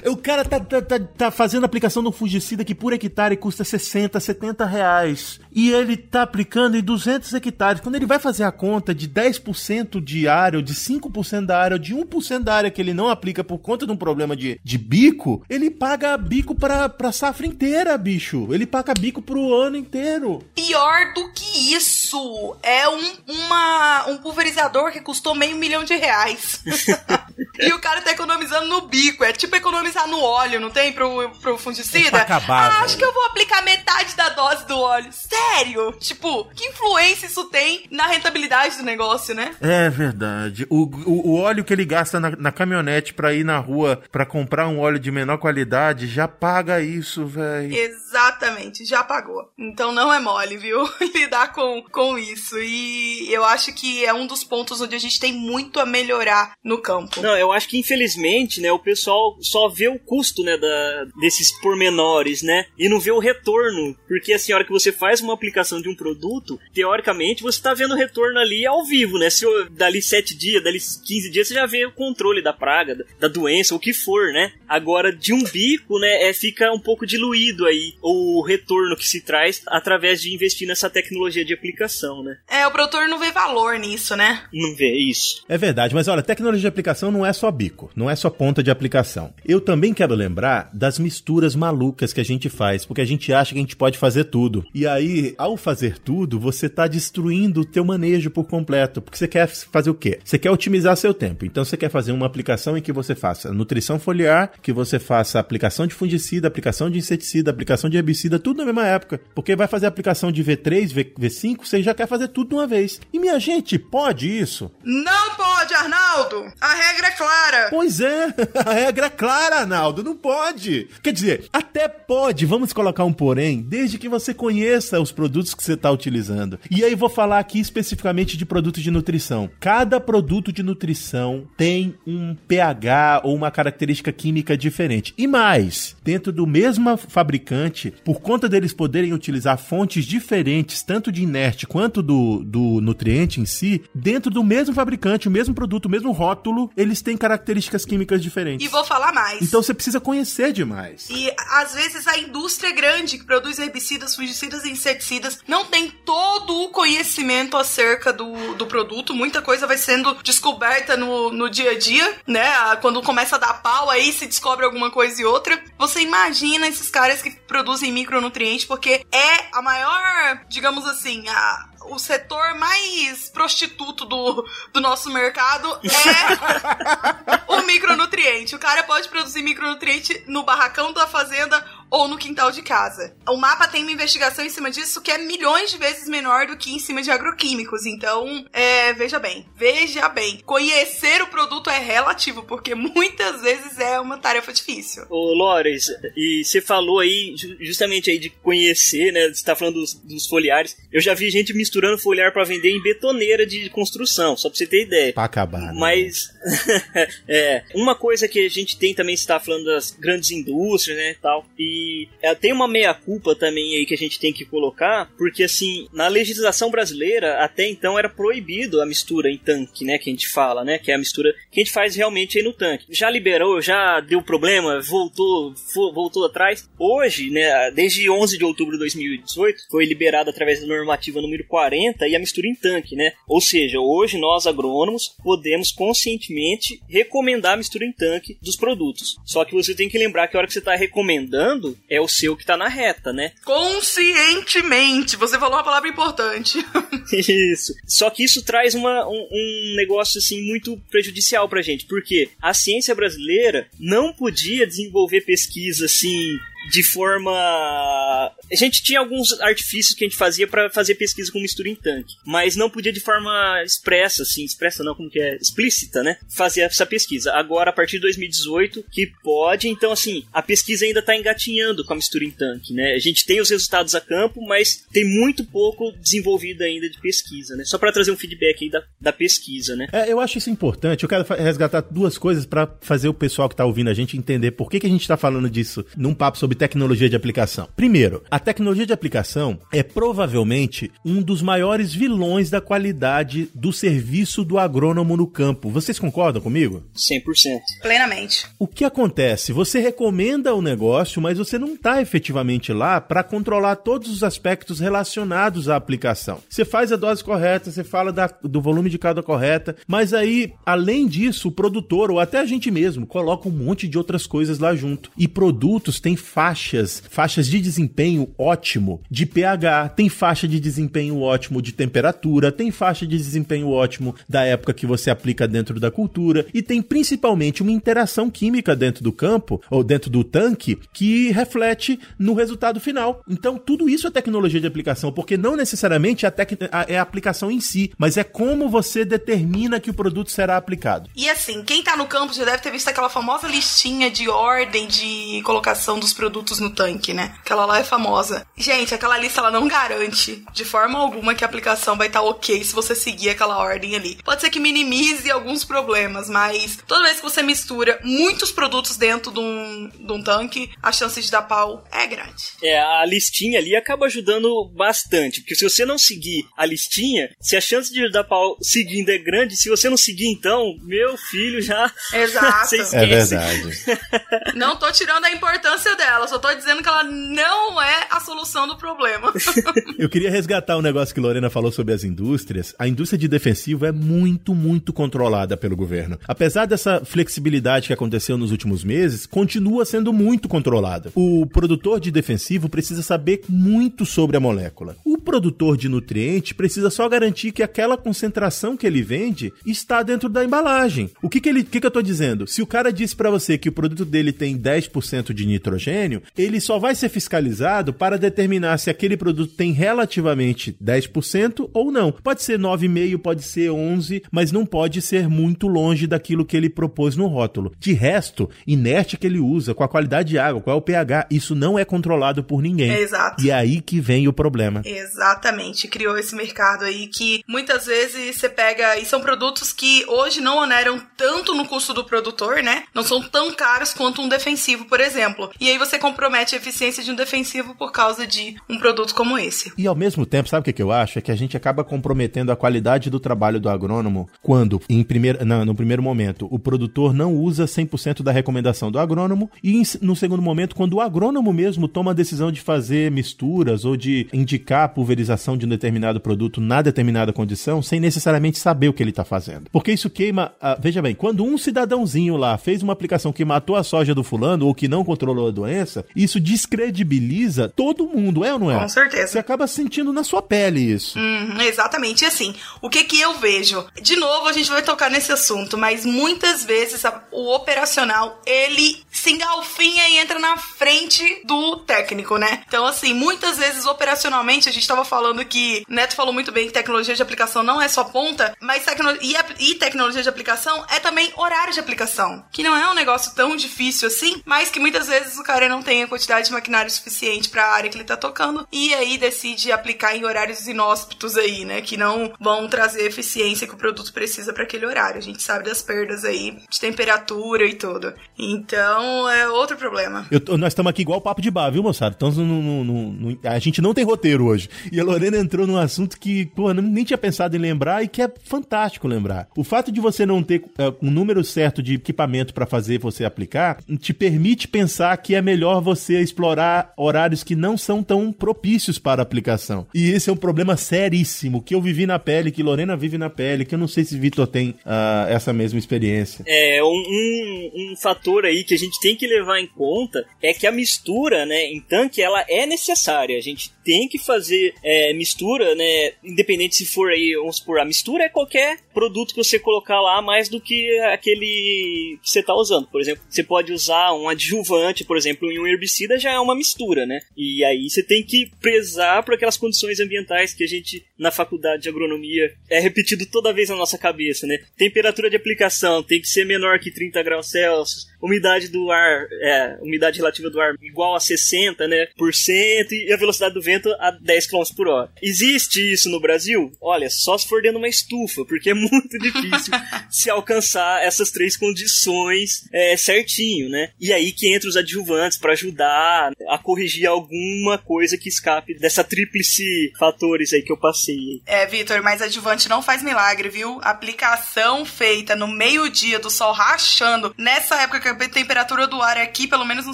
O 0.06 0.18
cara 0.18 0.44
tá, 0.44 0.60
tá, 0.60 0.82
tá, 0.82 1.00
tá 1.00 1.32
fazendo 1.32 1.66
aplicação 1.66 2.04
de 2.04 2.10
um 2.10 2.12
fungicida 2.12 2.66
que 2.66 2.76
por 2.76 2.92
hectare 2.92 3.38
custa 3.38 3.64
60, 3.64 4.20
70 4.20 4.66
reais. 4.66 5.40
E 5.52 5.72
ele 5.72 5.96
tá 5.96 6.24
aplicando 6.24 6.76
em 6.76 6.82
200 6.82 7.34
hectares. 7.34 7.82
Quando 7.82 7.96
ele 7.96 8.06
vai 8.06 8.20
fazer 8.20 8.44
a 8.44 8.52
conta 8.52 8.94
de 8.94 9.08
10% 9.08 10.04
de 10.04 10.28
área, 10.28 10.58
ou 10.58 10.64
de 10.64 10.74
5% 10.74 11.46
da 11.46 11.58
área, 11.58 11.76
ou 11.76 11.80
de 11.80 11.96
1% 11.96 12.40
da 12.40 12.54
área 12.54 12.72
que 12.72 12.82
ele 12.82 12.94
não 12.94 13.10
aplica 13.10 13.44
por 13.44 13.60
conta 13.60 13.86
de 13.86 13.92
um 13.92 13.98
problema 13.98 14.36
de, 14.36 14.60
de 14.64 14.78
bico, 14.78 15.43
ele 15.50 15.70
paga 15.70 16.18
bico 16.18 16.56
pra, 16.56 16.90
pra 16.90 17.12
safra 17.12 17.46
inteira, 17.46 17.98
bicho. 17.98 18.48
Ele 18.52 18.66
paga 18.66 18.94
bico 18.94 19.22
pro 19.22 19.54
ano 19.54 19.78
inteiro. 19.78 20.44
Pior 20.56 21.14
do 21.14 21.32
que 21.32 21.74
isso, 21.74 22.56
é 22.64 22.88
um, 22.90 23.12
uma, 23.28 24.06
um 24.08 24.18
pulverizador 24.18 24.92
que 24.92 25.02
custou 25.02 25.36
meio 25.36 25.56
milhão 25.56 25.84
de 25.84 25.96
reais. 25.96 26.62
e 27.60 27.72
o 27.74 27.80
cara 27.80 28.02
tá 28.02 28.12
economizando 28.12 28.68
no 28.68 28.82
bico. 28.82 29.24
É 29.24 29.32
tipo 29.32 29.56
economizar 29.56 30.08
no 30.08 30.20
óleo, 30.20 30.60
não 30.60 30.70
tem? 30.70 30.94
Pro, 30.94 31.30
pro 31.42 31.58
fungicida? 31.58 32.18
É 32.18 32.22
acabar, 32.22 32.68
ah, 32.68 32.70
velho. 32.70 32.86
acho 32.86 32.98
que 32.98 33.06
eu 33.06 33.14
vou 33.14 33.26
aplicar 33.26 33.64
metade 33.64 34.16
da 34.16 34.30
dose 34.30 34.66
do 34.66 34.78
óleo. 34.78 35.10
Sério? 35.12 35.92
Tipo, 36.00 36.46
que 36.56 36.68
influência 36.68 37.28
isso 37.28 37.46
tem 37.46 37.86
na 37.92 38.08
rentabilidade 38.08 38.78
do 38.78 38.84
negócio, 38.84 39.36
né? 39.36 39.56
É 39.62 39.90
verdade. 39.90 40.66
O, 40.70 40.84
o, 40.84 41.32
o 41.32 41.40
óleo 41.40 41.64
que 41.64 41.74
ele 41.74 41.86
gasta 41.86 42.20
na, 42.20 42.32
na 42.32 42.52
caminhonete 42.52 43.14
pra 43.14 43.34
ir 43.34 43.44
na 43.44 43.58
rua 43.58 44.02
pra 44.12 44.26
comprar 44.26 44.68
um 44.68 44.80
óleo 44.80 45.00
de 45.00 45.12
menor 45.12 45.33
qualidade 45.38 46.08
já 46.08 46.28
paga 46.28 46.82
isso, 46.82 47.26
velho. 47.26 47.74
Exatamente, 47.74 48.86
já 48.86 49.04
pagou. 49.04 49.52
Então 49.58 49.92
não 49.92 50.14
é 50.14 50.20
mole, 50.20 50.58
viu? 50.58 50.84
Lidar 51.14 51.54
com, 51.54 51.84
com 51.92 52.18
isso. 52.18 52.58
E 52.60 53.32
eu 53.32 53.44
acho 53.44 53.74
que 53.74 54.06
é 54.06 54.14
um 54.14 54.28
dos 54.28 54.44
pontos 54.44 54.82
onde 54.82 54.96
a 54.96 55.00
gente 55.00 55.20
tem 55.20 55.34
muito 55.34 55.80
a 55.80 55.86
melhorar 55.86 56.54
no 56.64 56.82
campo. 56.82 57.22
Não, 57.22 57.38
eu 57.38 57.52
acho 57.52 57.68
que 57.68 57.78
infelizmente, 57.78 58.62
né, 58.62 58.72
o 58.72 58.80
pessoal 58.80 59.38
só 59.42 59.68
vê 59.68 59.88
o 59.88 60.00
custo, 60.00 60.44
né, 60.44 60.58
da, 60.58 61.06
desses 61.20 61.52
pormenores, 61.60 62.42
né, 62.42 62.66
e 62.78 62.90
não 62.90 63.00
vê 63.00 63.12
o 63.12 63.20
retorno. 63.20 63.96
Porque 64.08 64.34
assim, 64.34 64.52
a 64.52 64.56
hora 64.56 64.66
que 64.66 64.72
você 64.72 64.92
faz 64.92 65.22
uma 65.22 65.34
aplicação 65.34 65.82
de 65.82 65.90
um 65.90 65.96
produto, 65.96 66.60
teoricamente 66.74 67.44
você 67.44 67.62
tá 67.62 67.74
vendo 67.74 67.94
o 67.94 67.98
retorno 67.98 68.40
ali 68.40 68.66
ao 68.66 68.86
vivo, 68.86 69.18
né? 69.18 69.30
Se 69.30 69.46
eu, 69.46 69.70
dali 69.70 70.02
7 70.02 70.36
dias, 70.36 70.64
dali 70.64 70.80
15 70.80 71.32
dias, 71.32 71.48
você 71.48 71.54
já 71.54 71.66
vê 71.66 71.86
o 71.86 71.92
controle 71.92 72.42
da 72.42 72.54
praga, 72.54 72.96
da, 72.96 73.04
da 73.22 73.28
doença, 73.28 73.76
o 73.76 73.80
que 73.80 73.94
for, 73.94 74.32
né? 74.32 74.54
Agora, 74.74 75.16
de 75.16 75.32
um 75.32 75.44
bico, 75.44 76.00
né, 76.00 76.28
é, 76.28 76.34
fica 76.34 76.72
um 76.72 76.80
pouco 76.80 77.06
diluído 77.06 77.68
aí 77.68 77.94
o 78.02 78.42
retorno 78.42 78.96
que 78.96 79.08
se 79.08 79.22
traz 79.22 79.62
através 79.68 80.20
de 80.20 80.34
investir 80.34 80.68
nessa 80.68 80.90
tecnologia 80.90 81.46
de 81.46 81.54
aplicação, 81.54 82.24
né? 82.24 82.38
É, 82.50 82.66
o 82.66 82.72
produtor 82.72 83.08
não 83.08 83.20
vê 83.20 83.32
valor 83.32 83.78
nisso, 83.78 84.16
né? 84.16 84.42
Não 84.52 84.76
vê 84.76 84.92
isso. 84.96 85.46
É 85.48 85.60
verdade, 85.60 85.94
mas 85.94 86.08
olha, 86.08 86.24
tecnologia 86.24 86.62
de 86.62 86.68
aplicação 86.68 87.12
não 87.12 87.24
é 87.24 87.32
só 87.32 87.52
bico, 87.52 87.92
não 87.96 88.10
é 88.10 88.16
só 88.16 88.32
ponta 88.32 88.64
de 88.64 88.72
aplicação. 88.72 89.32
Eu 89.46 89.62
também 89.62 89.94
quero 89.94 90.16
lembrar 90.16 90.72
das 90.74 90.98
misturas 90.98 91.56
malucas 91.56 92.12
que 92.12 92.22
a 92.22 92.26
gente 92.26 92.50
faz, 92.50 92.84
porque 92.84 93.02
a 93.02 93.06
gente 93.06 93.32
acha 93.32 93.54
que 93.54 93.60
a 93.60 93.62
gente 93.62 93.76
pode 93.76 94.00
fazer 94.00 94.24
tudo. 94.24 94.66
E 94.74 94.88
aí, 94.88 95.36
ao 95.38 95.56
fazer 95.56 96.00
tudo, 96.00 96.40
você 96.40 96.68
tá 96.68 96.88
destruindo 96.88 97.62
o 97.62 97.66
teu 97.66 97.86
manejo 97.86 98.32
por 98.32 98.46
completo, 98.46 99.04
porque 99.04 99.20
você 99.20 99.28
quer 99.28 99.48
fazer 99.48 99.92
o 99.92 99.96
quê? 99.96 100.18
Você 100.26 100.40
quer 100.40 100.50
otimizar 100.50 100.98
seu 100.98 101.14
tempo. 101.14 101.46
Então 101.46 101.64
você 101.64 101.78
quer 101.78 101.92
fazer 101.92 102.12
uma 102.12 102.26
aplicação 102.26 102.76
em 102.76 102.82
que 102.82 102.92
você 102.92 103.14
faça 103.14 103.54
nutrição 103.54 104.00
foliar 104.00 104.52
que 104.64 104.72
você 104.72 104.98
faça 104.98 105.40
aplicação 105.40 105.86
de 105.86 105.94
fungicida, 105.94 106.48
aplicação 106.48 106.90
de 106.90 106.98
inseticida, 106.98 107.52
aplicação 107.52 107.90
de 107.90 107.98
herbicida, 107.98 108.40
tudo 108.40 108.58
na 108.58 108.66
mesma 108.66 108.88
época. 108.88 109.20
Porque 109.36 109.56
vai 109.56 109.68
fazer 109.68 109.86
aplicação 109.86 110.32
de 110.32 110.44
V3, 110.44 110.94
v, 110.94 111.14
V5, 111.20 111.66
você 111.66 111.84
já 111.84 111.94
quer 111.94 112.08
fazer 112.08 112.30
tudo 112.30 112.50
de 112.50 112.56
uma 112.56 112.66
vez. 112.66 113.02
E 113.12 113.20
minha 113.20 113.38
gente, 113.40 113.78
pode 113.78 114.28
isso? 114.28 114.72
Não 114.84 115.36
pode, 115.36 115.74
Arnaldo! 115.74 116.52
A 116.62 116.74
regra 116.74 117.08
é 117.08 117.12
clara. 117.12 117.68
Pois 117.70 118.00
é, 118.00 118.34
a 118.66 118.74
regra 118.74 119.08
é 119.08 119.10
clara, 119.10 119.58
Arnaldo, 119.58 120.02
não 120.02 120.16
pode. 120.16 120.88
Quer 121.04 121.12
dizer, 121.12 121.46
até 121.52 121.90
pode, 121.90 122.46
vamos 122.46 122.72
colocar 122.72 123.04
um 123.04 123.12
porém, 123.12 123.62
desde 123.62 123.98
que 123.98 124.08
você 124.08 124.34
conheça 124.34 125.02
os 125.02 125.12
produtos 125.12 125.54
que 125.54 125.64
você 125.64 125.74
está 125.74 125.92
utilizando. 125.92 126.58
E 126.72 126.84
aí 126.86 126.96
vou 126.96 127.10
falar 127.10 127.40
aqui 127.40 127.60
especificamente 127.60 128.38
de 128.38 128.46
produtos 128.46 128.82
de 128.82 128.90
nutrição. 128.90 129.50
Cada 129.60 130.00
produto 130.00 130.54
de 130.54 130.64
nutrição 130.64 131.48
tem 131.58 131.96
um 132.08 132.34
pH 132.48 133.22
ou 133.26 133.36
uma 133.36 133.52
característica 133.52 134.12
química 134.12 134.43
diferente. 134.58 135.14
E 135.18 135.28
mais, 135.28 135.96
dentro 136.04 136.32
do 136.32 136.46
mesmo 136.46 136.98
fabricante, 136.98 137.94
por 138.04 138.22
conta 138.22 138.50
deles 138.50 138.74
poderem 138.74 139.14
utilizar 139.14 139.58
fontes 139.58 140.06
diferentes, 140.06 140.84
tanto 140.84 141.12
de 141.12 141.24
inerte 141.24 141.66
quanto 141.66 142.04
do, 142.04 142.44
do 142.44 142.82
nutriente 142.82 143.40
em 143.40 143.46
si, 143.46 143.84
dentro 143.94 144.30
do 144.32 144.44
mesmo 144.44 144.74
fabricante, 144.74 145.28
o 145.28 145.32
mesmo 145.32 145.54
produto, 145.54 145.86
o 145.86 145.90
mesmo 145.90 146.12
rótulo, 146.12 146.70
eles 146.76 147.02
têm 147.02 147.16
características 147.16 147.86
químicas 147.86 148.22
diferentes. 148.22 148.66
E 148.66 148.70
vou 148.70 148.84
falar 148.84 149.14
mais. 149.14 149.42
Então 149.42 149.62
você 149.62 149.74
precisa 149.74 150.00
conhecer 150.00 150.52
demais. 150.52 151.10
E 151.10 151.32
às 151.52 151.74
vezes 151.74 152.08
a 152.08 152.18
indústria 152.18 152.72
grande 152.72 153.18
que 153.18 153.26
produz 153.26 153.60
herbicidas, 153.60 154.16
fungicidas 154.16 154.66
e 154.66 154.72
inseticidas 154.72 155.40
não 155.48 155.66
tem 155.66 155.90
todo 156.06 156.64
o 156.64 156.70
conhecimento 156.70 157.58
acerca 157.58 158.12
do, 158.12 158.56
do 158.56 158.66
produto. 158.66 159.14
Muita 159.14 159.42
coisa 159.42 159.68
vai 159.68 159.78
sendo 159.78 160.16
descoberta 160.24 160.98
no, 160.98 161.32
no 161.32 161.50
dia 161.50 161.72
a 161.72 161.78
dia, 161.78 162.16
né? 162.28 162.76
Quando 162.82 163.02
começa 163.02 163.36
a 163.36 163.40
dar 163.40 163.54
pau, 163.62 163.90
aí 163.90 164.12
se 164.12 164.28
descobre 164.34 164.66
alguma 164.66 164.90
coisa 164.90 165.22
e 165.22 165.26
outra. 165.26 165.64
Você 165.78 166.02
imagina 166.02 166.68
esses 166.68 166.90
caras 166.90 167.22
que 167.22 167.30
produzem 167.32 167.92
micronutrientes, 167.92 168.66
porque 168.66 169.06
é 169.12 169.50
a 169.52 169.62
maior, 169.62 170.42
digamos 170.50 170.86
assim, 170.88 171.28
a, 171.30 171.70
o 171.86 172.00
setor 172.00 172.56
mais 172.56 173.30
prostituto 173.30 174.06
do, 174.06 174.48
do 174.74 174.82
nosso 174.82 175.12
mercado 175.12 175.68
é 175.84 177.46
o 177.48 177.62
micronutriente. 177.62 178.56
O 178.56 178.60
cara 178.60 178.84
pode 178.84 179.08
produzir 179.08 179.44
micronutriente 179.44 180.24
no 180.28 180.44
barracão 180.44 180.92
da 180.92 181.06
fazenda 181.06 181.64
ou 181.94 182.08
no 182.08 182.18
quintal 182.18 182.52
de 182.52 182.64
casa. 182.64 183.16
O 183.30 183.38
mapa 183.38 183.68
tem 183.68 183.84
uma 183.84 183.92
investigação 183.92 184.44
em 184.44 184.50
cima 184.50 184.72
disso 184.72 185.00
que 185.00 185.12
é 185.12 185.20
milhões 185.20 185.70
de 185.70 185.78
vezes 185.78 186.10
menor 186.10 186.48
do 186.48 186.58
que 186.58 186.74
em 186.74 186.80
cima 186.80 187.04
de 187.04 187.12
agroquímicos. 187.12 187.86
Então, 187.86 188.44
é, 188.52 188.94
veja 188.94 189.20
bem, 189.20 189.46
veja 189.56 190.10
bem. 190.10 190.40
Conhecer 190.44 191.22
o 191.22 191.28
produto 191.28 191.70
é 191.70 191.78
relativo, 191.78 192.42
porque 192.44 192.74
muitas 192.74 193.44
vezes 193.44 193.78
é 193.78 194.00
uma 194.00 194.18
tarefa 194.18 194.52
difícil. 194.52 195.06
Ô, 195.08 195.36
Lores, 195.36 195.86
e 196.18 196.44
você 196.44 196.60
falou 196.60 196.98
aí 196.98 197.36
justamente 197.62 198.10
aí 198.10 198.18
de 198.18 198.32
conhecer, 198.32 199.12
né? 199.12 199.30
Você 199.30 199.46
tá 199.46 199.56
falando 199.56 199.76
dos, 199.76 199.94
dos 199.94 200.26
foliares. 200.26 200.76
Eu 200.92 201.00
já 201.00 201.14
vi 201.14 201.30
gente 201.30 201.54
misturando 201.54 202.00
foliar 202.00 202.34
para 202.34 202.44
vender 202.44 202.72
em 202.72 202.82
betoneira 202.82 203.46
de 203.46 203.70
construção, 203.70 204.36
só 204.36 204.50
pra 204.50 204.58
você 204.58 204.66
ter 204.66 204.82
ideia. 204.88 205.14
Pra 205.14 205.26
acabar. 205.26 205.72
Né? 205.72 205.80
Mas, 205.80 206.34
é, 207.30 207.64
uma 207.76 207.94
coisa 207.94 208.28
que 208.28 208.44
a 208.44 208.50
gente 208.50 208.80
tem 208.80 208.96
também, 208.96 209.16
você 209.16 209.28
tá 209.28 209.40
falando 209.40 209.66
das 209.66 209.92
grandes 209.92 210.32
indústrias, 210.32 210.98
né, 210.98 211.16
tal, 211.22 211.46
e 211.58 211.83
é, 212.22 212.34
tem 212.36 212.52
uma 212.52 212.68
meia-culpa 212.68 213.36
também 213.36 213.76
aí 213.76 213.86
que 213.86 213.94
a 213.94 213.98
gente 213.98 214.20
tem 214.20 214.34
que 214.34 214.46
colocar, 214.46 215.12
porque 215.18 215.44
assim, 215.44 215.88
na 215.94 216.08
legislação 216.08 216.70
brasileira, 216.70 217.44
até 217.44 217.68
então 217.68 217.98
era 217.98 218.10
proibido 218.10 218.82
a 218.82 218.86
mistura 218.86 219.30
em 219.30 219.38
tanque, 219.38 219.86
né? 219.86 219.98
Que 219.98 220.10
a 220.10 220.14
gente 220.14 220.28
fala, 220.28 220.64
né? 220.64 220.78
Que 220.78 220.92
é 220.92 220.96
a 220.96 220.98
mistura 220.98 221.34
que 221.52 221.60
a 221.60 221.64
gente 221.64 221.74
faz 221.74 221.96
realmente 221.96 222.38
aí 222.38 222.44
no 222.44 222.54
tanque. 222.54 222.86
Já 222.90 223.10
liberou, 223.10 223.62
já 223.62 224.00
deu 224.00 224.22
problema, 224.22 224.80
voltou, 224.82 225.54
voltou 225.94 226.26
atrás. 226.26 226.70
Hoje, 226.78 227.30
né? 227.30 227.72
Desde 227.72 228.10
11 228.10 228.38
de 228.38 228.46
outubro 228.46 228.74
de 228.74 228.80
2018, 228.80 229.68
foi 229.70 229.86
liberado 229.86 230.30
através 230.30 230.62
da 230.62 230.68
normativa 230.68 231.22
número 231.22 231.46
40 231.46 232.08
e 232.08 232.16
a 232.16 232.20
mistura 232.20 232.48
em 232.48 232.56
tanque, 232.56 232.96
né? 232.96 233.12
Ou 233.28 233.42
seja, 233.42 233.80
hoje 233.80 234.18
nós 234.18 234.48
agrônomos 234.48 235.16
podemos 235.24 235.72
conscientemente 235.72 236.82
recomendar 236.88 237.54
a 237.54 237.58
mistura 237.58 237.86
em 237.86 237.92
tanque 237.92 238.38
dos 238.42 238.56
produtos. 238.56 239.16
Só 239.26 239.46
que 239.46 239.54
você 239.54 239.76
tem 239.76 239.90
que 239.90 239.98
lembrar 239.98 240.28
que 240.28 240.36
a 240.36 240.40
hora 240.40 240.48
que 240.48 240.54
você 240.54 240.60
está 240.60 240.76
recomendando, 240.76 241.63
é 241.90 242.00
o 242.02 242.08
seu 242.08 242.36
que 242.36 242.46
tá 242.46 242.58
na 242.58 242.68
reta, 242.68 243.14
né? 243.14 243.32
Conscientemente. 243.44 245.16
Você 245.16 245.38
falou 245.40 245.58
uma 245.58 245.64
palavra 245.64 245.90
importante. 245.90 246.60
isso. 247.14 247.74
Só 247.86 248.10
que 248.10 248.24
isso 248.24 248.44
traz 248.44 248.74
uma, 248.74 249.08
um, 249.08 249.28
um 249.32 249.74
negócio, 249.76 250.20
assim, 250.20 250.42
muito 250.42 250.78
prejudicial 250.90 251.48
pra 251.48 251.62
gente. 251.62 251.86
Porque 251.86 252.30
a 252.42 252.54
ciência 252.54 252.96
brasileira 252.96 253.68
não 253.80 254.14
podia 254.14 254.68
desenvolver 254.68 255.22
pesquisa, 255.22 255.86
assim, 255.86 256.38
de 256.70 256.84
forma. 256.84 257.32
A 257.32 258.56
gente 258.56 258.84
tinha 258.84 259.00
alguns 259.00 259.40
artifícios 259.42 259.96
que 259.96 260.06
a 260.06 260.08
gente 260.08 260.18
fazia 260.18 260.48
para 260.48 260.70
fazer 260.70 260.96
pesquisa 260.96 261.32
com 261.32 261.40
mistura 261.40 261.70
em 261.70 261.76
tanque, 261.76 262.14
mas 262.26 262.56
não 262.56 262.70
podia 262.70 262.94
de 262.94 263.00
forma 263.00 263.62
expressa, 263.64 264.24
assim, 264.24 264.44
expressa 264.44 264.84
não, 264.84 264.96
como 264.96 265.10
que 265.10 265.20
é? 265.20 265.36
Explícita, 265.36 266.04
né? 266.04 266.18
Fazer 266.30 266.62
essa 266.62 266.86
pesquisa. 266.86 267.34
Agora, 267.34 267.70
a 267.70 267.74
partir 267.74 267.98
de 267.98 268.02
2018, 268.02 268.86
que 268.92 269.12
pode, 269.24 269.68
então, 269.68 269.92
assim, 269.92 270.24
a 270.32 270.42
pesquisa 270.42 270.86
ainda 270.86 271.02
tá 271.02 271.16
engatinhando 271.16 271.86
com 271.86 271.94
a 271.94 271.96
mistura 271.96 272.24
em 272.24 272.32
tanque, 272.32 272.74
né? 272.74 272.94
A 272.94 273.00
gente 273.00 273.26
tem 273.26 273.42
os 273.42 273.50
resultados 273.50 273.96
a 273.96 274.02
campo, 274.02 274.42
mas 274.46 274.86
tem 274.92 275.06
muito 275.06 275.44
pouco 275.46 275.92
desenvolvido 276.00 276.64
ainda 276.64 276.90
de 276.90 277.00
pesquisa, 277.00 277.56
né? 277.56 277.64
Só 277.66 277.78
para 277.78 277.92
trazer 277.92 278.12
um 278.12 278.18
feedback 278.18 278.64
aí 278.64 278.70
da, 278.70 278.84
da 279.00 279.14
pesquisa, 279.14 279.76
né? 279.76 279.88
É, 279.92 280.12
eu 280.12 280.20
acho 280.20 280.38
isso 280.38 280.50
importante. 280.50 281.04
Eu 281.04 281.10
quero 281.10 281.24
resgatar 281.24 281.82
duas 281.82 282.18
coisas 282.18 282.46
para 282.46 282.68
fazer 282.82 283.08
o 283.08 283.14
pessoal 283.14 283.50
que 283.50 283.56
tá 283.56 283.66
ouvindo 283.66 283.90
a 283.90 283.94
gente 283.94 284.18
entender 284.18 284.52
por 284.52 284.70
que, 284.70 284.80
que 284.80 284.88
a 284.88 284.90
gente 284.90 285.08
tá 285.08 285.18
falando 285.18 285.50
disso 285.50 285.86
num 285.98 286.14
papo 286.14 286.38
sobre 286.38 286.53
sobre 286.54 286.56
tecnologia 286.56 287.10
de 287.10 287.16
aplicação. 287.16 287.68
Primeiro, 287.76 288.24
a 288.30 288.40
tecnologia 288.40 288.86
de 288.86 288.94
aplicação 288.94 289.60
é 289.72 289.82
provavelmente 289.82 290.92
um 291.04 291.22
dos 291.22 291.42
maiores 291.42 291.94
vilões 291.94 292.50
da 292.50 292.62
qualidade 292.62 293.50
do 293.54 293.74
serviço 293.74 294.44
do 294.44 294.58
agrônomo 294.58 295.18
no 295.18 295.28
campo. 295.28 295.70
Vocês 295.70 296.00
concordam 296.00 296.42
comigo? 296.42 296.84
100%. 296.96 297.60
Plenamente. 297.82 298.46
O 298.60 298.68
que 298.68 298.86
acontece? 298.86 299.52
Você 299.52 299.80
recomenda 299.80 300.54
o 300.54 300.62
negócio, 300.62 301.22
mas 301.22 301.38
você 301.38 301.58
não 301.58 301.74
está 301.74 302.02
efetivamente 302.02 302.72
lá 302.72 303.02
para 303.02 303.24
controlar 303.24 303.78
todos 303.78 304.10
os 304.10 304.24
aspectos 304.24 304.80
relacionados 304.80 305.70
à 305.70 305.76
aplicação. 305.76 306.40
Você 306.50 306.64
faz 306.64 306.92
a 306.92 306.96
dose 306.96 307.24
correta, 307.24 307.72
você 307.72 307.84
fala 307.84 308.12
da, 308.12 308.30
do 308.44 308.62
volume 308.62 308.90
de 308.90 309.00
cada 309.00 309.24
correta, 309.24 309.76
mas 309.88 310.14
aí, 310.14 310.54
além 310.66 311.08
disso, 311.08 311.48
o 311.48 311.52
produtor 311.52 312.12
ou 312.12 312.20
até 312.20 312.40
a 312.40 312.46
gente 312.46 312.70
mesmo 312.70 313.08
coloca 313.08 313.50
um 313.50 313.52
monte 313.52 313.88
de 313.88 313.98
outras 313.98 314.28
coisas 314.28 314.60
lá 314.60 314.76
junto. 314.76 315.12
E 315.18 315.28
produtos 315.28 316.00
têm 316.00 316.16
faixas, 316.44 317.02
faixas 317.10 317.48
de 317.48 317.58
desempenho 317.58 318.30
ótimo 318.38 319.02
de 319.10 319.26
pH, 319.26 319.94
tem 319.96 320.10
faixa 320.10 320.46
de 320.46 320.60
desempenho 320.60 321.22
ótimo 321.22 321.62
de 321.62 321.72
temperatura, 321.72 322.52
tem 322.52 322.70
faixa 322.70 323.08
de 323.08 323.16
desempenho 323.16 323.70
ótimo 323.70 324.14
da 324.28 324.44
época 324.44 324.74
que 324.74 324.86
você 324.86 325.10
aplica 325.10 325.48
dentro 325.48 325.80
da 325.80 325.90
cultura 325.90 326.46
e 326.54 326.62
tem 326.62 326.82
principalmente 326.82 327.62
uma 327.62 327.72
interação 327.72 328.30
química 328.30 328.76
dentro 328.76 329.02
do 329.02 329.14
campo 329.14 329.62
ou 329.72 329.86
dentro 329.86 330.10
do 330.10 330.22
tanque 330.22 330.78
que 330.92 331.32
reflete 331.32 331.98
no 332.20 332.34
resultado 332.34 332.78
final. 332.82 333.24
Então, 333.26 333.58
tudo 333.58 333.88
isso 333.88 334.08
é 334.08 334.12
tecnologia 334.12 334.60
de 334.60 334.68
aplicação, 334.68 335.14
porque 335.14 335.38
não 335.38 335.56
necessariamente 335.56 336.26
é 336.26 336.30
a, 336.30 336.86
é 336.90 336.98
a 336.98 337.02
aplicação 337.02 337.50
em 337.50 337.62
si, 337.62 337.90
mas 337.98 338.18
é 338.18 338.24
como 338.26 338.68
você 338.68 339.06
determina 339.06 339.80
que 339.80 339.90
o 339.90 339.94
produto 339.94 340.30
será 340.30 340.58
aplicado. 340.58 341.10
E 341.16 341.30
assim, 341.30 341.64
quem 341.64 341.82
tá 341.82 341.96
no 341.96 342.06
campo 342.06 342.34
já 342.34 342.44
deve 342.44 342.62
ter 342.62 342.72
visto 342.72 342.90
aquela 342.90 343.08
famosa 343.08 343.48
listinha 343.48 344.12
de 344.12 344.28
ordem 344.28 344.90
de 344.90 345.42
colocação 345.46 345.98
dos 345.98 346.12
produtos 346.12 346.33
produtos 346.34 346.60
no 346.60 346.72
tanque, 346.72 347.14
né? 347.14 347.36
Aquela 347.40 347.66
lá 347.66 347.80
é 347.80 347.84
famosa. 347.84 348.48
Gente, 348.58 348.96
aquela 348.96 349.20
lista 349.20 349.40
ela 349.40 349.52
não 349.52 349.68
garante 349.68 350.44
de 350.52 350.66
forma 350.66 350.98
alguma 350.98 351.36
que 351.36 351.44
a 351.44 351.48
aplicação 351.48 351.96
vai 351.96 352.08
estar 352.08 352.22
tá 352.22 352.26
ok 352.26 352.64
se 352.64 352.74
você 352.74 352.96
seguir 352.96 353.30
aquela 353.30 353.60
ordem 353.60 353.96
ali. 353.96 354.18
Pode 354.24 354.42
ser 354.42 354.50
que 354.50 354.60
minimize 354.60 355.30
alguns 355.30 355.64
problemas, 355.64 356.28
mas 356.28 356.80
toda 356.88 357.04
vez 357.04 357.18
que 357.18 357.22
você 357.22 357.44
mistura 357.44 358.00
muitos 358.04 358.52
produtos 358.52 358.98
dentro 358.98 359.32
de 359.32 359.40
um, 359.40 359.90
de 359.90 360.12
um 360.12 360.24
tanque, 360.24 360.72
a 360.82 360.92
chance 360.92 361.22
de 361.22 361.30
dar 361.30 361.44
pau 361.44 361.86
é 361.92 362.08
grande. 362.08 362.44
É, 362.64 362.80
a 362.80 363.06
listinha 363.06 363.60
ali 363.60 363.76
acaba 363.76 364.08
ajudando 364.08 364.66
bastante, 364.76 365.42
porque 365.42 365.56
se 365.56 365.70
você 365.70 365.86
não 365.86 366.00
seguir 366.00 366.48
a 366.58 366.66
listinha, 366.66 367.30
se 367.40 367.56
a 367.56 367.62
chance 367.62 367.94
de 367.94 368.10
dar 368.12 368.24
pau 368.24 368.58
seguindo 368.60 369.10
é 369.10 369.20
grande, 369.20 369.56
se 369.56 369.70
você 369.70 369.88
não 369.88 369.98
seguir 369.98 370.32
então, 370.32 370.76
meu 370.82 371.16
filho 371.16 371.62
já. 371.62 371.92
Exato. 372.12 372.76
é 372.94 373.06
verdade. 373.06 373.70
não 374.56 374.76
tô 374.76 374.92
tirando 374.92 375.26
a 375.26 375.32
importância 375.32 375.96
dela 375.96 376.23
dela, 376.24 376.28
só 376.28 376.40
tô 376.40 376.54
dizendo 376.54 376.82
que 376.82 376.90
ela 376.90 377.04
não 377.04 377.82
é 377.82 378.08
a 378.10 378.20
solução 378.20 378.68
do 378.68 378.78
problema. 378.78 379.34
Eu 379.98 380.10
queria 380.10 380.32
resgatar 380.32 380.78
um 380.78 380.82
negócio 380.82 381.14
que 381.14 381.22
Lorena 381.22 381.50
falou 381.50 381.72
sobre 381.72 381.94
as 381.94 382.04
indústrias. 382.04 382.74
A 382.80 382.88
indústria 382.88 383.18
de 383.18 383.28
defensivo 383.28 383.86
é 383.86 383.92
muito, 383.92 384.56
muito 384.56 384.92
controlada 384.94 385.56
pelo 385.58 385.76
governo. 385.76 386.18
Apesar 386.28 386.66
dessa 386.66 387.04
flexibilidade 387.06 387.88
que 387.88 387.94
aconteceu 387.94 388.38
nos 388.38 388.52
últimos 388.52 388.84
meses, 388.84 389.26
continua 389.26 389.86
sendo 389.86 390.12
muito 390.12 390.48
controlada. 390.48 391.12
O 391.16 391.46
produtor 391.46 392.00
de 392.00 392.12
defensivo 392.12 392.70
precisa 392.70 393.02
saber 393.02 393.42
muito 393.48 394.06
sobre 394.06 394.38
a 394.38 394.40
molécula. 394.40 394.96
O 395.06 395.18
produtor 395.18 395.78
de 395.78 395.90
nutriente 395.90 396.54
precisa 396.54 396.90
só 396.90 397.08
garantir 397.08 397.52
que 397.52 397.64
aquela 397.64 397.98
concentração 397.98 398.76
que 398.78 398.88
ele 398.88 399.02
vende 399.02 399.54
está 399.66 400.04
dentro 400.04 400.30
da 400.30 400.44
embalagem. 400.44 401.10
O 401.22 401.30
que, 401.30 401.40
que, 401.40 401.50
ele, 401.50 401.64
que, 401.64 401.80
que 401.80 401.88
eu 401.88 401.92
tô 401.92 402.02
dizendo? 402.02 402.48
Se 402.48 402.62
o 402.62 402.68
cara 402.68 402.92
disse 402.92 403.16
para 403.16 403.30
você 403.30 403.58
que 403.58 403.70
o 403.70 403.72
produto 403.72 404.06
dele 404.06 404.32
tem 404.32 404.58
10% 404.58 405.34
de 405.34 405.46
nitrogênio, 405.46 406.13
ele 406.38 406.60
só 406.60 406.80
vai 406.80 406.96
ser 406.96 407.10
fiscalizado 407.10 407.94
para 407.94 408.18
determinar 408.18 408.78
se 408.78 408.90
aquele 408.90 409.18
produto 409.18 409.54
tem 409.56 409.72
relativamente 409.72 410.76
10% 410.84 411.70
ou 411.74 411.92
não. 411.92 412.12
Pode 412.12 412.44
ser 412.44 412.60
9,5, 412.60 413.18
pode 413.20 413.44
ser 413.44 413.70
11, 413.70 414.24
mas 414.32 414.52
não 414.52 414.66
pode 414.66 415.02
ser 415.02 415.28
muito 415.28 415.68
longe 415.68 416.08
daquilo 416.08 416.46
que 416.46 416.58
ele 416.58 416.70
propôs 416.70 417.16
no 417.16 417.28
rótulo. 417.28 417.74
De 417.80 417.94
resto, 417.94 418.50
inerte 418.66 419.18
que 419.18 419.28
ele 419.28 419.40
usa, 419.40 419.74
com 419.74 419.84
a 419.84 419.88
qualidade 419.88 420.30
de 420.30 420.40
água, 420.40 420.62
qual 420.62 420.76
é 420.76 420.80
o 420.80 420.82
pH, 420.82 421.28
isso 421.30 421.56
não 421.56 421.78
é 421.78 421.86
controlado 421.86 422.44
por 422.44 422.62
ninguém. 422.62 422.92
É 422.92 423.00
exato. 423.00 423.44
E 423.44 423.50
é 423.50 423.54
aí 423.54 423.82
que 423.82 424.00
vem 424.00 424.28
o 424.28 424.34
problema. 424.34 424.82
Exatamente. 424.86 425.88
Criou 425.88 426.18
esse 426.18 426.36
mercado 426.36 426.86
aí 426.86 427.08
que 427.08 427.44
muitas 427.48 427.86
vezes 427.86 428.36
você 428.36 428.50
pega 428.50 428.98
e 428.98 429.06
são 429.06 429.22
produtos 429.22 429.72
que 429.72 430.06
hoje 430.08 430.42
não 430.42 430.58
oneram 430.58 431.02
tanto 431.18 431.54
no 431.54 431.68
custo 431.68 431.94
do 431.94 432.04
produtor, 432.04 432.62
né? 432.62 432.84
Não 432.94 433.04
são 433.04 433.22
tão 433.22 433.54
caros 433.54 433.94
quanto 433.94 434.22
um 434.22 434.30
defensivo, 434.30 434.86
por 434.86 435.00
exemplo. 435.00 435.52
E 435.60 435.70
aí 435.70 435.78
você 435.78 435.98
compromete 436.04 436.54
a 436.54 436.58
eficiência 436.58 437.02
de 437.02 437.10
um 437.10 437.16
defensivo 437.16 437.74
por 437.76 437.94
causa 437.94 438.28
de 438.28 438.58
um 438.70 438.78
produto 438.78 439.16
como 439.16 439.38
esse. 439.38 439.72
E 439.78 439.88
ao 439.88 439.96
mesmo 439.96 440.26
tempo, 440.26 440.50
sabe 440.50 440.70
o 440.70 440.74
que, 440.74 440.84
eu 440.84 440.92
acho? 440.92 441.18
É 441.18 441.22
que 441.22 441.32
a 441.32 441.36
gente 441.36 441.56
acaba 441.56 441.82
comprometendo 441.82 442.52
a 442.52 442.58
qualidade 442.58 443.10
do 443.10 443.22
trabalho 443.22 443.58
do 443.58 443.70
agrônomo 443.70 444.28
quando, 444.42 444.82
em 444.90 445.02
primeiro, 445.02 445.46
não, 445.46 445.64
no 445.64 445.74
primeiro 445.74 446.04
momento, 446.04 446.46
o 446.52 446.60
produtor 446.60 447.14
não 447.14 447.34
usa 447.34 447.64
100% 447.64 448.22
da 448.22 448.34
recomendação 448.34 448.92
do 448.92 449.00
agrônomo 449.00 449.50
e 449.64 449.82
no 450.02 450.14
segundo 450.14 450.42
momento, 450.42 450.76
quando 450.76 450.96
o 450.96 451.00
agrônomo 451.00 451.54
mesmo 451.54 451.88
toma 451.88 452.12
a 452.12 452.14
decisão 452.14 452.52
de 452.52 452.60
fazer 452.60 453.10
misturas 453.10 453.86
ou 453.86 453.96
de 453.96 454.28
indicar 454.34 454.84
a 454.84 454.90
pulverização 454.90 455.56
de 455.56 455.66
um 455.66 455.70
determinado 455.70 456.20
produto 456.20 456.60
na 456.60 456.82
determinada 456.82 457.32
condição 457.32 457.82
sem 457.82 458.02
necessariamente 458.02 458.60
saber 458.60 458.90
o 458.90 458.94
que 458.94 459.02
ele 459.02 459.12
está 459.12 459.24
fazendo. 459.24 459.70
Porque 459.72 459.94
isso 459.94 460.10
queima. 460.10 460.52
Uh, 460.62 460.82
veja 460.82 461.02
bem, 461.02 461.16
quando 461.16 461.46
um 461.46 461.58
cidadãozinho 461.58 462.36
lá 462.36 462.58
fez 462.58 462.84
uma 462.84 462.92
aplicação 462.92 463.32
que 463.32 463.46
matou 463.46 463.78
a 463.78 463.84
soja 463.84 464.14
do 464.14 464.22
fulano 464.22 464.68
ou 464.68 464.76
que 464.76 464.90
não 464.90 465.06
controlou 465.06 465.48
a 465.48 465.52
doença, 465.52 465.83
isso 466.16 466.40
descredibiliza 466.40 467.70
todo 467.70 468.08
mundo, 468.08 468.44
é 468.44 468.54
ou 468.54 468.60
não 468.60 468.72
é? 468.72 468.80
Com 468.80 468.90
certeza. 468.90 469.28
Você 469.28 469.40
acaba 469.40 469.68
sentindo 469.68 470.14
na 470.14 470.24
sua 470.24 470.42
pele 470.42 470.80
isso. 470.80 471.18
Uhum, 471.18 471.62
exatamente. 471.62 472.24
E 472.24 472.28
assim, 472.28 472.56
o 472.82 472.90
que 472.90 473.04
que 473.04 473.20
eu 473.20 473.36
vejo? 473.36 473.86
De 474.02 474.16
novo, 474.16 474.48
a 474.48 474.54
gente 474.54 474.70
vai 474.70 474.82
tocar 474.82 475.10
nesse 475.10 475.32
assunto, 475.32 475.78
mas 475.78 476.06
muitas 476.06 476.64
vezes 476.64 477.06
a, 477.06 477.24
o 477.32 477.54
operacional 477.54 478.42
ele 478.46 479.02
se 479.12 479.32
engalfinha 479.32 480.10
e 480.10 480.18
entra 480.18 480.40
na 480.40 480.58
frente 480.58 481.42
do 481.46 481.78
técnico, 481.78 482.38
né? 482.38 482.64
Então, 482.68 482.86
assim, 482.86 483.14
muitas 483.14 483.58
vezes 483.58 483.86
operacionalmente, 483.86 484.70
a 484.70 484.72
gente 484.72 484.82
estava 484.82 485.06
falando 485.06 485.44
que 485.46 485.84
Neto 485.88 486.16
falou 486.16 486.34
muito 486.34 486.52
bem 486.52 486.68
que 486.68 486.74
tecnologia 486.74 487.16
de 487.16 487.22
aplicação 487.22 487.64
não 487.64 487.82
é 487.82 487.88
só 487.88 488.04
ponta, 488.04 488.56
mas 488.60 488.84
tecno 488.84 489.18
e, 489.22 489.36
e 489.60 489.76
tecnologia 489.76 490.24
de 490.24 490.30
aplicação 490.30 490.86
é 490.90 491.00
também 491.00 491.32
horário 491.36 491.74
de 491.74 491.80
aplicação, 491.80 492.44
que 492.52 492.64
não 492.64 492.76
é 492.76 492.90
um 492.90 492.94
negócio 492.94 493.34
tão 493.36 493.56
difícil 493.56 494.08
assim, 494.08 494.42
mas 494.46 494.70
que 494.70 494.80
muitas 494.80 495.08
vezes 495.08 495.38
o 495.38 495.44
cara 495.44 495.66
não 495.74 495.82
tem 495.82 496.04
a 496.04 496.08
quantidade 496.08 496.48
de 496.48 496.54
maquinário 496.54 496.92
suficiente 496.92 497.50
para 497.50 497.64
a 497.64 497.74
área 497.74 497.90
que 497.90 497.98
ele 497.98 498.04
tá 498.04 498.16
tocando 498.16 498.68
e 498.72 498.94
aí 498.94 499.18
decide 499.18 499.72
aplicar 499.72 500.16
em 500.16 500.24
horários 500.24 500.68
inóspitos 500.68 501.36
aí, 501.36 501.66
né, 501.66 501.82
que 501.82 501.98
não 501.98 502.32
vão 502.40 502.68
trazer 502.68 503.02
a 503.02 503.08
eficiência 503.08 503.68
que 503.68 503.74
o 503.74 503.78
produto 503.78 504.14
precisa 504.14 504.54
para 504.54 504.64
aquele 504.64 504.86
horário. 504.86 505.18
A 505.18 505.22
gente 505.22 505.42
sabe 505.42 505.66
das 505.66 505.82
perdas 505.82 506.24
aí 506.24 506.58
de 506.70 506.80
temperatura 506.80 507.66
e 507.66 507.74
tudo. 507.74 508.14
Então, 508.38 509.30
é 509.30 509.48
outro 509.50 509.78
problema. 509.78 510.28
Eu, 510.30 510.58
nós 510.58 510.74
estamos 510.74 510.90
aqui 510.90 511.02
igual 511.02 511.22
papo 511.22 511.42
de 511.42 511.50
bar, 511.50 511.72
viu, 511.72 511.82
moçada? 511.82 512.16
Então, 512.16 512.30
no, 512.32 512.84
no, 512.84 513.14
no, 513.14 513.40
a 513.44 513.60
gente 513.60 513.82
não 513.82 513.94
tem 513.94 514.04
roteiro 514.04 514.46
hoje. 514.46 514.70
E 514.92 515.00
a 515.00 515.04
Lorena 515.04 515.38
entrou 515.38 515.66
num 515.66 515.78
assunto 515.78 516.20
que, 516.20 516.46
pô, 516.48 516.72
nem 516.74 517.04
tinha 517.04 517.18
pensado 517.18 517.56
em 517.56 517.60
lembrar 517.60 518.04
e 518.04 518.08
que 518.08 518.22
é 518.22 518.32
fantástico 518.44 519.08
lembrar. 519.08 519.48
O 519.58 519.64
fato 519.64 519.92
de 519.92 520.00
você 520.00 520.26
não 520.26 520.44
ter 520.44 520.60
uh, 520.60 520.96
um 521.02 521.10
número 521.10 521.44
certo 521.44 521.82
de 521.82 521.96
equipamento 521.96 522.54
para 522.54 522.66
fazer 522.66 523.00
você 523.00 523.26
aplicar 523.26 523.78
te 524.00 524.14
permite 524.14 524.68
pensar 524.68 525.16
que 525.18 525.34
é 525.36 525.42
melhor 525.42 525.63
você 525.80 526.22
explorar 526.22 526.94
horários 526.98 527.44
que 527.44 527.56
não 527.56 527.78
são 527.78 528.04
tão 528.04 528.32
propícios 528.32 528.98
para 528.98 529.22
aplicação. 529.22 529.88
E 529.94 530.12
esse 530.12 530.30
é 530.30 530.34
um 530.34 530.38
problema 530.38 530.78
seríssimo 530.78 531.62
que 531.62 531.76
eu 531.76 531.82
vivi 531.82 532.06
na 532.06 532.20
pele, 532.20 532.52
que 532.52 532.64
Lorena 532.64 532.96
vive 532.96 533.18
na 533.18 533.30
pele, 533.30 533.66
que 533.66 533.76
eu 533.76 533.80
não 533.80 533.88
sei 533.88 534.04
se 534.04 534.18
Vitor 534.18 534.48
tem 534.48 534.72
uh, 534.86 535.30
essa 535.30 535.54
mesma 535.54 535.80
experiência. 535.80 536.44
É, 536.48 536.84
um, 536.84 536.88
um, 536.88 537.72
um 537.76 537.96
fator 537.96 538.46
aí 538.46 538.64
que 538.64 538.74
a 538.74 538.78
gente 538.78 539.00
tem 539.00 539.16
que 539.16 539.28
levar 539.28 539.60
em 539.60 539.68
conta 539.68 540.26
é 540.42 540.54
que 540.54 540.68
a 540.68 540.72
mistura, 540.72 541.46
né, 541.46 541.66
em 541.66 541.82
tanque, 541.82 542.22
ela 542.22 542.44
é 542.48 542.66
necessária. 542.66 543.38
A 543.38 543.42
gente 543.42 543.72
tem 543.84 544.08
que 544.08 544.18
fazer 544.18 544.74
é, 544.84 545.14
mistura, 545.14 545.76
né? 545.76 546.14
Independente 546.24 546.76
se 546.76 546.86
for 546.86 547.10
aí, 547.12 547.36
vamos 547.36 547.58
supor, 547.58 547.80
a 547.80 547.86
mistura 547.86 548.24
é 548.24 548.30
qualquer 548.30 548.80
produto 548.94 549.34
que 549.34 549.44
você 549.44 549.60
colocar 549.60 550.00
lá 550.00 550.22
mais 550.22 550.50
do 550.50 550.60
que 550.60 551.00
aquele 551.02 552.18
que 552.22 552.30
você 552.30 552.40
está 552.40 552.54
usando. 552.56 552.88
Por 552.88 553.02
exemplo, 553.02 553.24
você 553.30 553.44
pode 553.44 553.72
usar 553.72 554.14
um 554.14 554.30
adjuvante, 554.30 555.04
por 555.04 555.18
exemplo, 555.18 555.52
em 555.54 555.60
um 555.60 555.68
herbicida 555.68 556.18
já 556.18 556.32
é 556.32 556.40
uma 556.40 556.56
mistura, 556.56 557.06
né? 557.06 557.20
E 557.38 557.64
aí 557.64 557.90
você 557.90 558.04
tem 558.04 558.24
que 558.24 558.52
prezar 558.60 559.24
por 559.24 559.34
aquelas 559.36 559.58
condições 559.58 560.00
ambientais 560.00 560.54
que 560.54 560.64
a 560.64 560.68
gente 560.68 561.06
na 561.24 561.32
faculdade 561.32 561.84
de 561.84 561.90
agronomia 561.90 562.54
é 562.70 562.80
repetido 562.80 563.26
toda 563.26 563.54
vez 563.54 563.70
na 563.70 563.78
nossa 563.78 563.98
cabeça, 563.98 564.46
né? 564.46 564.60
Temperatura 564.78 565.30
de 565.30 565.38
aplicação 565.38 566.04
tem 566.04 566.20
que 566.20 566.28
ser 566.28 566.46
menor 566.46 566.80
que 566.80 566.92
30 566.92 567.24
graus 567.24 567.50
Celsius, 567.50 568.08
umidade 568.22 568.68
do 568.68 568.92
ar, 568.92 569.26
é, 569.42 569.78
umidade 569.82 570.18
relativa 570.18 570.50
do 570.50 570.60
ar 570.60 570.76
igual 570.82 571.16
a 571.16 571.20
60, 571.20 571.88
né, 571.88 572.08
por 572.18 572.34
cento 572.34 572.94
e 572.94 573.12
a 573.12 573.18
velocidade 573.18 573.54
do 573.54 573.62
vento 573.62 573.90
a 574.00 574.12
10 574.12 574.48
km 574.48 574.64
por 574.76 574.88
hora. 574.88 575.12
Existe 575.22 575.80
isso 575.92 576.10
no 576.10 576.20
Brasil? 576.20 576.72
Olha, 576.82 577.10
só 577.10 577.38
se 577.38 577.48
for 577.48 577.62
dentro 577.62 577.78
de 577.78 577.84
uma 577.84 577.90
estufa, 577.90 578.44
porque 578.46 578.70
é 578.70 578.74
muito 578.76 579.18
difícil 579.18 579.74
se 580.10 580.30
alcançar 580.30 581.04
essas 581.04 581.32
três 581.32 581.56
condições 581.56 582.68
é, 582.74 582.98
certinho, 582.98 583.70
né? 583.70 583.92
E 584.00 584.12
aí 584.12 584.32
que 584.32 584.54
entra 584.54 584.68
os 584.68 584.76
adjuvantes 584.76 585.38
para 585.38 585.54
ajudar 585.54 586.32
a 586.50 586.58
corrigir 586.58 587.06
alguma 587.06 587.78
coisa 587.78 588.18
que 588.18 588.28
escape 588.30 588.74
dessa 588.76 589.04
tríplice 589.04 589.92
fatores 589.98 590.52
aí 590.54 590.62
que 590.62 590.72
eu 590.72 590.78
passei. 590.78 591.13
É, 591.46 591.66
Vitor, 591.66 592.02
mas 592.02 592.22
adjuvante 592.22 592.70
não 592.70 592.82
faz 592.82 593.04
milagre, 593.04 593.50
viu? 593.50 593.80
Aplicação 593.84 594.86
feita 594.86 595.36
no 595.36 595.48
meio-dia 595.48 596.20
do 596.20 596.30
sol 596.30 596.52
rachando, 596.54 597.34
nessa 597.38 597.82
época 597.82 598.00
que 598.00 598.10
a 598.10 598.30
temperatura 598.30 598.88
do 598.88 599.02
ar 599.02 599.18
aqui, 599.18 599.48
pelo 599.48 599.66
menos 599.66 599.86
no 599.86 599.94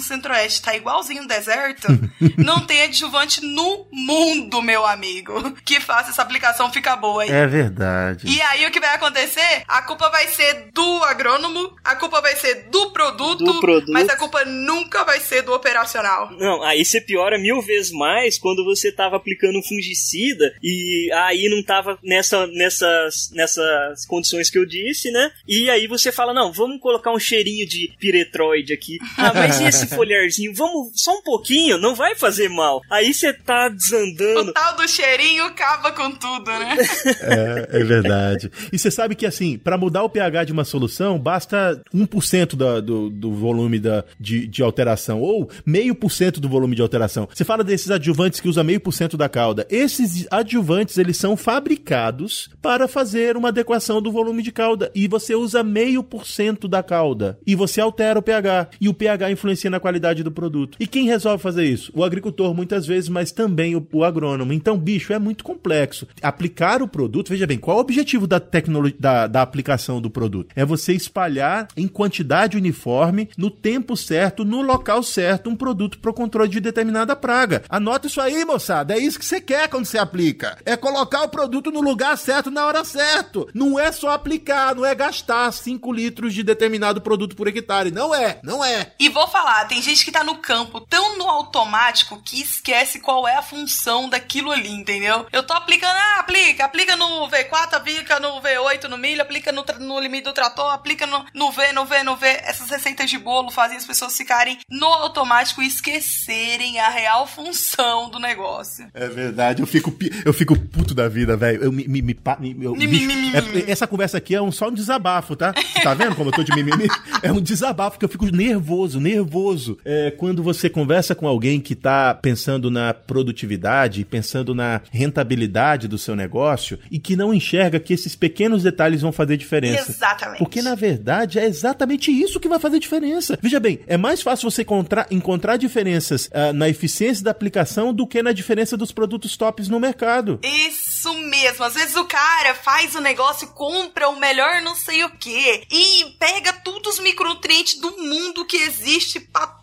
centro-oeste, 0.00 0.62
tá 0.62 0.74
igualzinho 0.76 1.22
no 1.22 1.28
deserto, 1.28 1.88
não 2.36 2.60
tem 2.66 2.82
adjuvante 2.82 3.44
no 3.44 3.86
mundo, 3.92 4.62
meu 4.62 4.84
amigo, 4.86 5.52
que 5.64 5.80
faça 5.80 6.10
essa 6.10 6.22
aplicação 6.22 6.72
ficar 6.72 6.96
boa 6.96 7.22
aí. 7.22 7.30
É 7.30 7.46
verdade. 7.46 8.26
E 8.26 8.40
aí 8.42 8.66
o 8.66 8.70
que 8.70 8.80
vai 8.80 8.94
acontecer? 8.94 9.62
A 9.66 9.82
culpa 9.82 10.08
vai 10.10 10.26
ser 10.28 10.70
do 10.72 11.04
agrônomo, 11.04 11.74
a 11.84 11.96
culpa 11.96 12.20
vai 12.20 12.36
ser 12.36 12.68
do 12.70 12.92
produto, 12.92 13.44
do 13.44 13.60
produto. 13.60 13.92
mas 13.92 14.08
a 14.08 14.16
culpa 14.16 14.44
nunca 14.44 15.04
vai 15.04 15.20
ser 15.20 15.42
do 15.42 15.52
operacional. 15.52 16.30
Não, 16.32 16.62
aí 16.62 16.84
você 16.84 17.00
piora 17.00 17.38
mil 17.38 17.60
vezes 17.60 17.92
mais 17.92 18.38
quando 18.38 18.64
você 18.64 18.92
tava 18.92 19.16
aplicando 19.16 19.58
um 19.58 19.62
fungicida 19.62 20.54
e 20.62 20.99
aí 21.12 21.48
não 21.48 21.62
tava 21.62 21.98
nessa, 22.02 22.46
nessas, 22.48 23.30
nessas 23.32 24.06
condições 24.06 24.50
que 24.50 24.58
eu 24.58 24.66
disse, 24.66 25.10
né? 25.10 25.30
E 25.46 25.70
aí 25.70 25.86
você 25.86 26.10
fala, 26.10 26.34
não, 26.34 26.52
vamos 26.52 26.80
colocar 26.80 27.12
um 27.12 27.18
cheirinho 27.18 27.66
de 27.66 27.92
piretroide 27.98 28.72
aqui. 28.72 28.98
Ah, 29.20 29.34
mas 29.34 29.60
e 29.60 29.64
esse 29.64 29.86
folharzinho? 29.86 30.54
Vamos 30.54 30.92
só 30.94 31.18
um 31.18 31.22
pouquinho, 31.22 31.76
não 31.76 31.94
vai 31.94 32.14
fazer 32.14 32.48
mal. 32.48 32.80
Aí 32.88 33.12
você 33.12 33.34
tá 33.34 33.68
desandando. 33.68 34.50
O 34.50 34.52
tal 34.52 34.76
do 34.76 34.88
cheirinho 34.88 35.44
acaba 35.44 35.92
com 35.92 36.10
tudo, 36.12 36.50
né? 36.50 36.76
é, 37.20 37.80
é 37.80 37.84
verdade. 37.84 38.50
E 38.72 38.78
você 38.78 38.90
sabe 38.90 39.14
que, 39.14 39.26
assim, 39.26 39.58
para 39.58 39.76
mudar 39.76 40.02
o 40.02 40.08
pH 40.08 40.44
de 40.44 40.52
uma 40.52 40.64
solução, 40.64 41.18
basta 41.18 41.82
1% 41.94 42.56
da, 42.56 42.80
do, 42.80 43.10
do 43.10 43.32
volume 43.32 43.78
da, 43.78 44.04
de, 44.18 44.46
de 44.46 44.62
alteração, 44.62 45.20
ou 45.20 45.50
meio 45.66 45.94
por 45.94 46.10
cento 46.10 46.40
do 46.40 46.48
volume 46.48 46.74
de 46.74 46.82
alteração. 46.82 47.28
Você 47.32 47.44
fala 47.44 47.62
desses 47.62 47.90
adjuvantes 47.90 48.40
que 48.40 48.48
usa 48.48 48.64
meio 48.64 48.80
por 48.80 48.92
cento 48.92 49.16
da 49.16 49.28
cauda. 49.28 49.66
Esses 49.70 50.26
adjuvantes 50.30 50.89
eles 50.98 51.16
são 51.16 51.36
fabricados 51.36 52.50
para 52.60 52.88
fazer 52.88 53.36
uma 53.36 53.48
adequação 53.48 54.00
do 54.00 54.12
volume 54.12 54.42
de 54.42 54.52
cauda 54.52 54.90
e 54.94 55.08
você 55.08 55.34
usa 55.34 55.62
meio 55.62 56.02
por 56.02 56.26
cento 56.26 56.68
da 56.68 56.82
cauda 56.82 57.38
e 57.46 57.54
você 57.54 57.80
altera 57.80 58.18
o 58.18 58.22
pH 58.22 58.68
e 58.80 58.88
o 58.88 58.94
pH 58.94 59.30
influencia 59.30 59.70
na 59.70 59.80
qualidade 59.80 60.22
do 60.22 60.30
produto. 60.30 60.76
E 60.80 60.86
quem 60.86 61.06
resolve 61.06 61.42
fazer 61.42 61.64
isso? 61.64 61.92
O 61.94 62.04
agricultor 62.04 62.54
muitas 62.54 62.86
vezes, 62.86 63.08
mas 63.08 63.32
também 63.32 63.76
o, 63.76 63.86
o 63.92 64.04
agrônomo. 64.04 64.52
Então, 64.52 64.78
bicho, 64.78 65.12
é 65.12 65.18
muito 65.18 65.44
complexo. 65.44 66.06
Aplicar 66.22 66.82
o 66.82 66.88
produto, 66.88 67.28
veja 67.28 67.46
bem, 67.46 67.58
qual 67.58 67.76
é 67.76 67.78
o 67.78 67.82
objetivo 67.82 68.26
da 68.26 68.40
tecnologia 68.40 68.96
da, 68.98 69.26
da 69.26 69.42
aplicação 69.42 70.00
do 70.00 70.10
produto? 70.10 70.52
É 70.54 70.64
você 70.64 70.92
espalhar 70.92 71.68
em 71.76 71.88
quantidade 71.88 72.56
uniforme, 72.56 73.28
no 73.36 73.50
tempo 73.50 73.96
certo, 73.96 74.44
no 74.44 74.62
local 74.62 75.02
certo, 75.02 75.50
um 75.50 75.56
produto 75.56 75.98
para 75.98 76.10
o 76.10 76.14
controle 76.14 76.50
de 76.50 76.60
determinada 76.60 77.14
praga. 77.16 77.62
Anota 77.68 78.06
isso 78.06 78.20
aí, 78.20 78.44
moçada. 78.44 78.94
É 78.94 78.98
isso 78.98 79.18
que 79.18 79.24
você 79.24 79.40
quer 79.40 79.68
quando 79.68 79.86
você 79.86 79.98
aplica. 79.98 80.56
É 80.64 80.76
colocar 80.80 81.22
o 81.22 81.28
produto 81.28 81.70
no 81.70 81.80
lugar 81.80 82.18
certo 82.18 82.50
na 82.50 82.66
hora 82.66 82.84
certa. 82.84 83.46
Não 83.54 83.78
é 83.78 83.92
só 83.92 84.10
aplicar, 84.10 84.74
não 84.74 84.84
é 84.84 84.94
gastar 84.94 85.52
5 85.52 85.92
litros 85.92 86.34
de 86.34 86.42
determinado 86.42 87.00
produto 87.00 87.36
por 87.36 87.46
hectare. 87.46 87.90
Não 87.90 88.14
é, 88.14 88.40
não 88.42 88.64
é. 88.64 88.92
E 88.98 89.08
vou 89.08 89.28
falar, 89.28 89.66
tem 89.66 89.80
gente 89.80 90.04
que 90.04 90.10
tá 90.10 90.24
no 90.24 90.38
campo 90.38 90.80
tão 90.80 91.18
no 91.18 91.28
automático 91.28 92.20
que 92.24 92.40
esquece 92.40 93.00
qual 93.00 93.28
é 93.28 93.36
a 93.36 93.42
função 93.42 94.08
daquilo 94.08 94.50
ali, 94.50 94.70
entendeu? 94.70 95.26
Eu 95.32 95.42
tô 95.42 95.52
aplicando, 95.52 95.96
ah, 95.96 96.20
aplica, 96.20 96.64
aplica 96.64 96.96
no 96.96 97.28
V4, 97.28 97.74
aplica 97.74 98.18
no 98.18 98.40
V8 98.40 98.84
no 98.84 98.98
milho, 98.98 99.22
aplica 99.22 99.52
no, 99.52 99.64
no 99.78 100.00
limite 100.00 100.24
do 100.24 100.32
trator, 100.32 100.72
aplica 100.72 101.06
no, 101.06 101.24
no 101.34 101.52
V, 101.52 101.72
no 101.72 101.84
V, 101.84 102.02
no 102.02 102.16
V. 102.16 102.26
Essas 102.26 102.70
receitas 102.70 103.10
de 103.10 103.18
bolo 103.18 103.50
fazem 103.50 103.76
as 103.76 103.86
pessoas 103.86 104.16
ficarem 104.16 104.58
no 104.68 104.86
automático 104.86 105.62
e 105.62 105.66
esquecerem 105.66 106.78
a 106.80 106.88
real 106.88 107.26
função 107.26 108.08
do 108.08 108.18
negócio. 108.18 108.88
É 108.94 109.08
verdade, 109.08 109.62
eu 109.62 109.66
fico, 109.66 109.92
eu 110.24 110.32
fico 110.32 110.56
puto 110.70 110.94
da 110.94 111.08
vida, 111.08 111.36
velho. 111.36 111.64
Eu 111.64 111.72
me. 111.72 111.86
me, 111.86 112.02
me, 112.02 112.16
eu, 112.60 112.74
bicho, 112.74 113.10
é, 113.34 113.70
essa 113.70 113.86
conversa 113.86 114.18
aqui 114.18 114.34
é 114.34 114.42
um, 114.42 114.52
só 114.52 114.68
um 114.68 114.74
desabafo, 114.74 115.36
tá? 115.36 115.52
Tá 115.82 115.94
vendo 115.94 116.14
como 116.14 116.28
eu 116.28 116.32
tô 116.32 116.42
de 116.42 116.54
mimimi? 116.54 116.88
É 117.22 117.30
um 117.32 117.40
desabafo 117.40 117.98
que 117.98 118.04
eu 118.04 118.08
fico 118.08 118.26
nervoso, 118.26 119.00
nervoso. 119.00 119.78
É, 119.84 120.10
quando 120.10 120.42
você 120.42 120.68
conversa 120.70 121.14
com 121.14 121.26
alguém 121.26 121.60
que 121.60 121.74
tá 121.74 122.14
pensando 122.14 122.70
na 122.70 122.94
produtividade, 122.94 124.04
pensando 124.04 124.54
na 124.54 124.80
rentabilidade 124.90 125.88
do 125.88 125.98
seu 125.98 126.16
negócio 126.16 126.78
e 126.90 126.98
que 126.98 127.16
não 127.16 127.34
enxerga 127.34 127.78
que 127.80 127.92
esses 127.92 128.16
pequenos 128.16 128.62
detalhes 128.62 129.02
vão 129.02 129.12
fazer 129.12 129.36
diferença. 129.36 129.90
Exatamente. 129.90 130.38
Porque 130.38 130.62
na 130.62 130.74
verdade 130.74 131.38
é 131.38 131.44
exatamente 131.44 132.10
isso 132.10 132.40
que 132.40 132.48
vai 132.48 132.58
fazer 132.58 132.78
diferença. 132.78 133.38
Veja 133.42 133.60
bem, 133.60 133.80
é 133.86 133.96
mais 133.96 134.22
fácil 134.22 134.50
você 134.50 134.62
encontrar, 134.62 135.06
encontrar 135.10 135.56
diferenças 135.56 136.26
uh, 136.26 136.52
na 136.52 136.68
eficiência 136.68 137.24
da 137.24 137.30
aplicação 137.30 137.92
do 137.92 138.06
que 138.06 138.22
na 138.22 138.32
diferença 138.32 138.76
dos 138.76 138.92
produtos 138.92 139.36
tops 139.36 139.68
no 139.68 139.80
mercado. 139.80 140.38
Isso 140.66 141.14
mesmo. 141.14 141.64
Às 141.64 141.74
vezes 141.74 141.96
o 141.96 142.04
cara 142.04 142.54
faz 142.54 142.94
o 142.94 143.00
negócio, 143.00 143.48
compra 143.48 144.08
o 144.08 144.18
melhor 144.18 144.60
não 144.60 144.74
sei 144.74 145.04
o 145.04 145.10
que 145.10 145.66
e 145.70 146.16
pega 146.18 146.52
todos 146.52 146.94
os 146.94 147.00
micronutrientes 147.00 147.80
do 147.80 147.96
mundo 147.98 148.44
que 148.44 148.56
existe, 148.56 149.20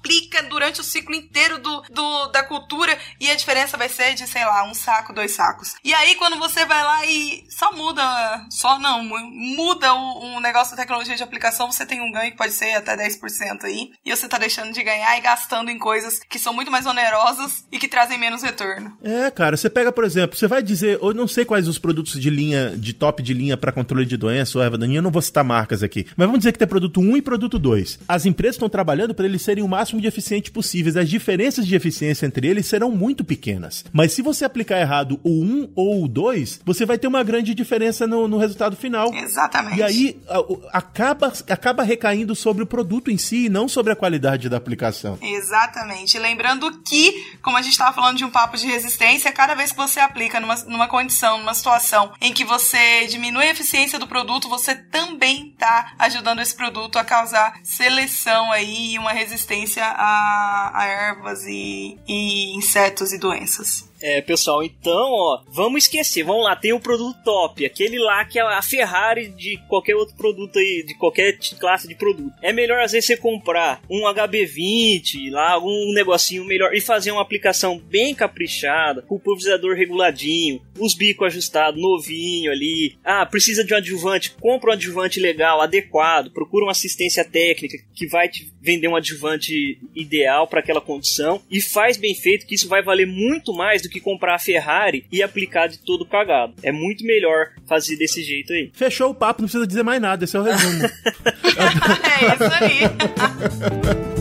aplica 0.08 0.42
durante 0.44 0.80
o 0.80 0.84
ciclo 0.84 1.14
inteiro 1.14 1.60
do, 1.60 1.84
do, 1.92 2.28
da 2.28 2.44
cultura 2.44 2.98
e 3.20 3.30
a 3.30 3.36
diferença 3.36 3.78
vai 3.78 3.90
ser 3.90 4.16
de, 4.16 4.26
sei 4.26 4.46
lá, 4.46 4.64
um 4.64 4.74
saco, 4.74 5.14
dois 5.14 5.32
sacos. 5.32 5.76
E 5.84 5.94
aí 5.94 6.16
quando 6.16 6.38
você 6.38 6.66
vai 6.66 6.84
lá 6.84 7.06
e 7.06 7.44
só 7.50 7.72
muda, 7.74 8.02
só 8.50 8.80
não, 8.80 9.04
muda 9.04 9.94
o, 9.94 10.38
o 10.38 10.40
negócio 10.40 10.76
da 10.76 10.82
tecnologia 10.82 11.16
de 11.16 11.24
aplicação, 11.24 11.72
você 11.72 11.86
tem 11.86 12.02
um 12.02 12.12
ganho 12.12 12.32
que 12.32 12.38
pode 12.38 12.54
ser 12.54 12.74
até 12.76 12.96
10% 12.96 13.64
aí. 13.64 13.92
E 14.06 14.16
você 14.16 14.28
tá 14.28 14.38
deixando 14.38 14.74
de 14.74 14.82
ganhar 14.82 15.18
e 15.18 15.22
gastando 15.22 15.70
em 15.70 15.78
coisas 15.78 16.20
que 16.20 16.40
são 16.40 16.54
muito 16.54 16.72
mais 16.72 16.86
onerosas 16.86 17.66
e 17.72 17.78
que 17.78 17.88
trazem 17.88 18.18
menos 18.18 18.42
retorno. 18.42 18.98
É, 19.04 19.30
cara, 19.30 19.58
você 19.58 19.70
pega, 19.70 19.92
por 19.92 20.04
exemplo, 20.04 20.38
você 20.38 20.48
vai 20.48 20.64
dizer, 20.64 21.00
eu 21.02 21.14
não 21.14 21.28
sei 21.28 21.44
quais 21.44 21.68
os 21.68 21.78
produtos 21.78 22.20
de 22.20 22.30
linha, 22.30 22.76
de 22.78 22.94
top 22.94 23.22
de 23.22 23.34
linha 23.34 23.58
para 23.58 23.72
controle 23.72 24.06
de 24.06 24.16
doença 24.16 24.58
ou 24.58 24.64
erva 24.64 24.78
daninha, 24.78 25.00
eu 25.00 25.04
não 25.04 25.12
vou 25.12 25.22
citar 25.22 25.44
marcas 25.44 25.84
aqui, 25.84 26.06
mas 26.16 26.28
vamos 26.28 26.40
dizer 26.40 26.52
que 26.52 26.60
tem 26.60 26.68
produto 26.68 27.02
1 27.02 27.18
e 27.18 27.22
produto 27.22 27.60
2. 27.60 28.00
As 28.08 28.26
empresas 28.26 28.56
estão 28.56 28.70
trabalhando 28.70 29.14
para 29.14 29.26
eles 29.26 29.42
serem 29.42 29.64
o 29.64 29.68
máximo 29.68 29.97
de 30.00 30.08
eficientes 30.08 30.52
possíveis. 30.52 30.98
As 30.98 31.10
diferenças 31.10 31.66
de 31.66 31.76
eficiência 31.76 32.26
entre 32.26 32.48
eles 32.48 32.66
serão 32.66 32.92
muito 32.92 33.24
pequenas. 33.24 33.86
Mas 33.92 34.14
se 34.14 34.22
você 34.22 34.46
aplicar 34.46 34.80
errado 34.80 35.20
o 35.24 35.30
1 35.44 35.72
ou 35.76 36.04
o 36.04 36.08
2, 36.08 36.62
você 36.66 36.86
vai 36.86 36.98
ter 36.98 37.08
uma 37.08 37.24
grande 37.24 37.54
diferença 37.54 38.08
no, 38.08 38.28
no 38.28 38.38
resultado 38.38 38.76
final. 38.76 39.14
Exatamente. 39.14 39.80
E 39.80 39.84
aí 39.84 40.20
a, 40.28 40.78
acaba, 40.78 41.34
acaba 41.50 41.84
recaindo 41.84 42.36
sobre 42.36 42.64
o 42.64 42.68
produto 42.68 43.10
em 43.12 43.18
si 43.18 43.46
e 43.46 43.50
não 43.50 43.68
sobre 43.68 43.94
a 43.94 43.96
qualidade 43.96 44.50
da 44.50 44.58
aplicação. 44.58 45.18
Exatamente. 45.22 46.18
Lembrando 46.18 46.82
que, 46.84 47.38
como 47.42 47.58
a 47.58 47.62
gente 47.62 47.74
estava 47.74 47.94
falando 47.94 48.18
de 48.18 48.26
um 48.26 48.30
papo 48.30 48.58
de 48.58 48.68
resistência, 48.68 49.32
cada 49.32 49.56
vez 49.56 49.72
que 49.72 49.78
você 49.78 50.00
aplica 50.00 50.40
numa, 50.40 50.56
numa 50.66 50.88
condição, 50.88 51.38
numa 51.40 51.54
situação 51.54 52.12
em 52.22 52.34
que 52.34 52.44
você 52.44 53.08
diminui 53.08 53.46
a 53.46 53.52
eficiência 53.52 54.00
do 54.00 54.08
produto, 54.08 54.50
você 54.50 54.76
também 54.76 55.50
está 55.50 55.94
ajudando 56.00 56.42
esse 56.42 56.56
produto 56.56 56.98
a 56.98 57.04
causar 57.04 57.60
seleção 57.64 58.52
aí 58.52 58.94
e 58.94 59.00
uma 59.00 59.12
resistência 59.12 59.87
a, 59.90 60.72
a 60.74 60.86
ervas 60.86 61.46
e, 61.46 61.98
e 62.08 62.56
insetos 62.56 63.14
e 63.14 63.18
doenças. 63.18 63.87
É, 64.02 64.22
pessoal, 64.22 64.64
então, 64.64 65.12
ó, 65.12 65.44
vamos 65.48 65.84
esquecer, 65.84 66.24
vamos 66.24 66.44
lá, 66.44 66.56
tem 66.56 66.74
o 66.74 66.80
produto 66.80 67.18
top, 67.24 67.66
aquele 67.66 67.98
lá 67.98 68.24
que 68.26 68.40
é 68.40 68.42
a 68.42 68.62
Ferrari 68.62 69.30
de 69.30 69.58
qualquer 69.68 69.96
outro 69.96 70.16
produto 70.16 70.60
aí, 70.60 70.84
de 70.86 70.94
qualquer 70.96 71.38
classe 71.60 71.88
de 71.88 71.96
produto. 71.96 72.34
É 72.42 72.54
melhor 72.54 72.80
às 72.80 72.92
vezes 72.92 73.08
você 73.08 73.18
comprar 73.18 73.82
um 73.90 74.02
HB20, 74.04 75.32
lá, 75.32 75.54
algum 75.54 75.94
negocinho 75.94 76.46
melhor 76.46 76.74
e 76.74 76.82
fazer 76.82 77.12
uma 77.12 77.22
aplicação 77.22 77.80
bem 77.80 78.14
caprichada, 78.14 79.02
com 79.02 79.16
o 79.16 79.20
pulverizador 79.20 79.76
reguladinho, 79.76 80.62
os 80.78 80.94
bicos 80.94 81.28
ajustados, 81.28 81.82
novinho 81.82 82.52
ali. 82.52 82.98
Ah, 83.04 83.26
precisa 83.26 83.64
de 83.64 83.74
um 83.74 83.78
adjuvante, 83.78 84.32
compra 84.32 84.70
um 84.70 84.74
adjuvante 84.74 85.20
legal, 85.20 85.62
adequado, 85.62 86.32
procura 86.32 86.66
uma 86.66 86.72
assistência 86.72 87.26
técnica 87.26 87.78
que 87.96 88.08
vai 88.08 88.30
te 88.30 88.52
vender 88.62 88.88
um 88.88 88.96
adjuvante 88.96 89.80
ideal 89.96 90.48
para 90.48 90.60
aquela 90.60 90.82
condição 90.82 91.42
e 91.50 91.62
faz 91.62 91.98
bem 91.98 92.14
feito, 92.14 92.46
que 92.46 92.56
isso 92.56 92.68
vai 92.68 92.84
valer 92.84 93.08
muito 93.08 93.54
mais 93.54 93.82
que 93.90 94.00
comprar 94.00 94.36
a 94.36 94.40
Ferrari 94.40 95.06
e 95.12 95.22
aplicar 95.24 95.68
de 95.68 95.80
todo 95.80 96.06
cagado. 96.06 96.54
É 96.64 96.72
muito 96.72 97.04
melhor 97.06 97.52
fazer 97.66 97.98
desse 97.98 98.24
jeito 98.24 98.54
aí. 98.54 98.72
Fechou 98.74 99.12
o 99.12 99.16
papo, 99.16 99.42
não 99.42 99.48
precisa 99.48 99.68
dizer 99.68 99.84
mais 99.84 100.02
nada, 100.02 100.24
esse 100.24 100.36
é 100.36 100.40
o 100.40 100.44
resumo. 100.44 100.84
é 100.88 102.26
isso 102.36 102.64
aí. 102.64 104.18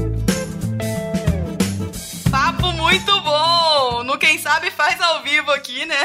papo 2.31 2.73
muito 2.73 3.21
bom! 3.23 4.05
No 4.05 4.19
Quem 4.19 4.39
Sabe 4.39 4.71
faz 4.71 5.01
ao 5.01 5.23
vivo 5.23 5.51
aqui, 5.51 5.85
né? 5.87 5.97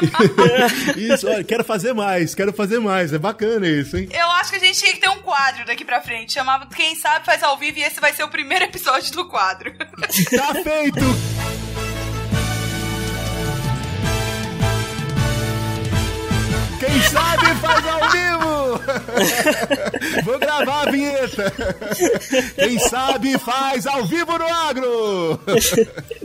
isso, 0.96 1.28
olha, 1.28 1.44
quero 1.44 1.62
fazer 1.64 1.92
mais, 1.92 2.34
quero 2.34 2.52
fazer 2.52 2.78
mais. 2.78 3.12
É 3.12 3.18
bacana 3.18 3.66
isso, 3.66 3.96
hein? 3.96 4.08
Eu 4.12 4.30
acho 4.32 4.50
que 4.50 4.56
a 4.56 4.60
gente 4.60 4.78
tinha 4.78 4.92
que 4.92 5.00
ter 5.00 5.08
um 5.08 5.20
quadro 5.20 5.64
daqui 5.66 5.84
pra 5.84 6.00
frente. 6.00 6.32
Chamava 6.32 6.66
Quem 6.66 6.94
Sabe 6.94 7.24
faz 7.24 7.42
ao 7.42 7.56
vivo 7.56 7.78
e 7.78 7.82
esse 7.82 8.00
vai 8.00 8.12
ser 8.12 8.24
o 8.24 8.28
primeiro 8.28 8.64
episódio 8.64 9.12
do 9.12 9.28
quadro. 9.28 9.72
tá 9.76 10.54
feito! 10.62 11.39
Quem 16.80 17.02
sabe 17.02 17.54
faz 17.56 17.86
ao 17.86 18.08
vivo! 18.08 18.50
Vou 20.24 20.38
gravar 20.38 20.88
a 20.88 20.90
vinheta. 20.90 21.52
Quem 22.54 22.78
sabe 22.78 23.38
faz 23.38 23.86
ao 23.86 24.06
vivo 24.06 24.38
no 24.38 24.46
agro! 24.46 25.38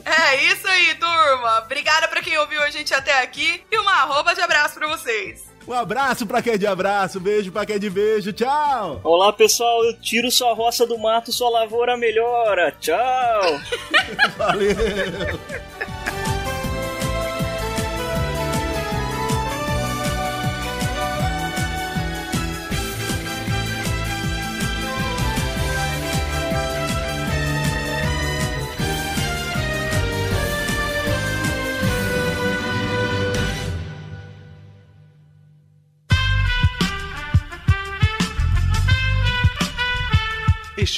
É 0.05 0.43
isso 0.45 0.65
aí, 0.65 0.95
turma. 0.95 1.59
Obrigada 1.65 2.07
pra 2.07 2.21
quem 2.21 2.37
ouviu 2.37 2.63
a 2.63 2.69
gente 2.69 2.93
até 2.93 3.21
aqui 3.21 3.61
e 3.69 3.77
uma 3.77 3.91
arroba 3.91 4.33
de 4.33 4.39
abraço 4.39 4.75
pra 4.75 4.87
vocês. 4.87 5.43
Um 5.67 5.73
abraço 5.73 6.25
pra 6.25 6.41
quem 6.41 6.53
é 6.53 6.57
de 6.57 6.67
abraço, 6.67 7.19
beijo 7.19 7.51
pra 7.51 7.65
quem 7.65 7.75
é 7.75 7.79
de 7.79 7.89
beijo, 7.89 8.31
tchau! 8.31 9.01
Olá 9.03 9.33
pessoal, 9.33 9.83
eu 9.83 9.99
tiro 9.99 10.29
sua 10.29 10.53
roça 10.53 10.85
do 10.85 10.95
mato, 10.95 11.31
sua 11.31 11.49
lavoura 11.49 11.97
melhora, 11.97 12.71
tchau! 12.79 13.59
Valeu! 14.37 14.75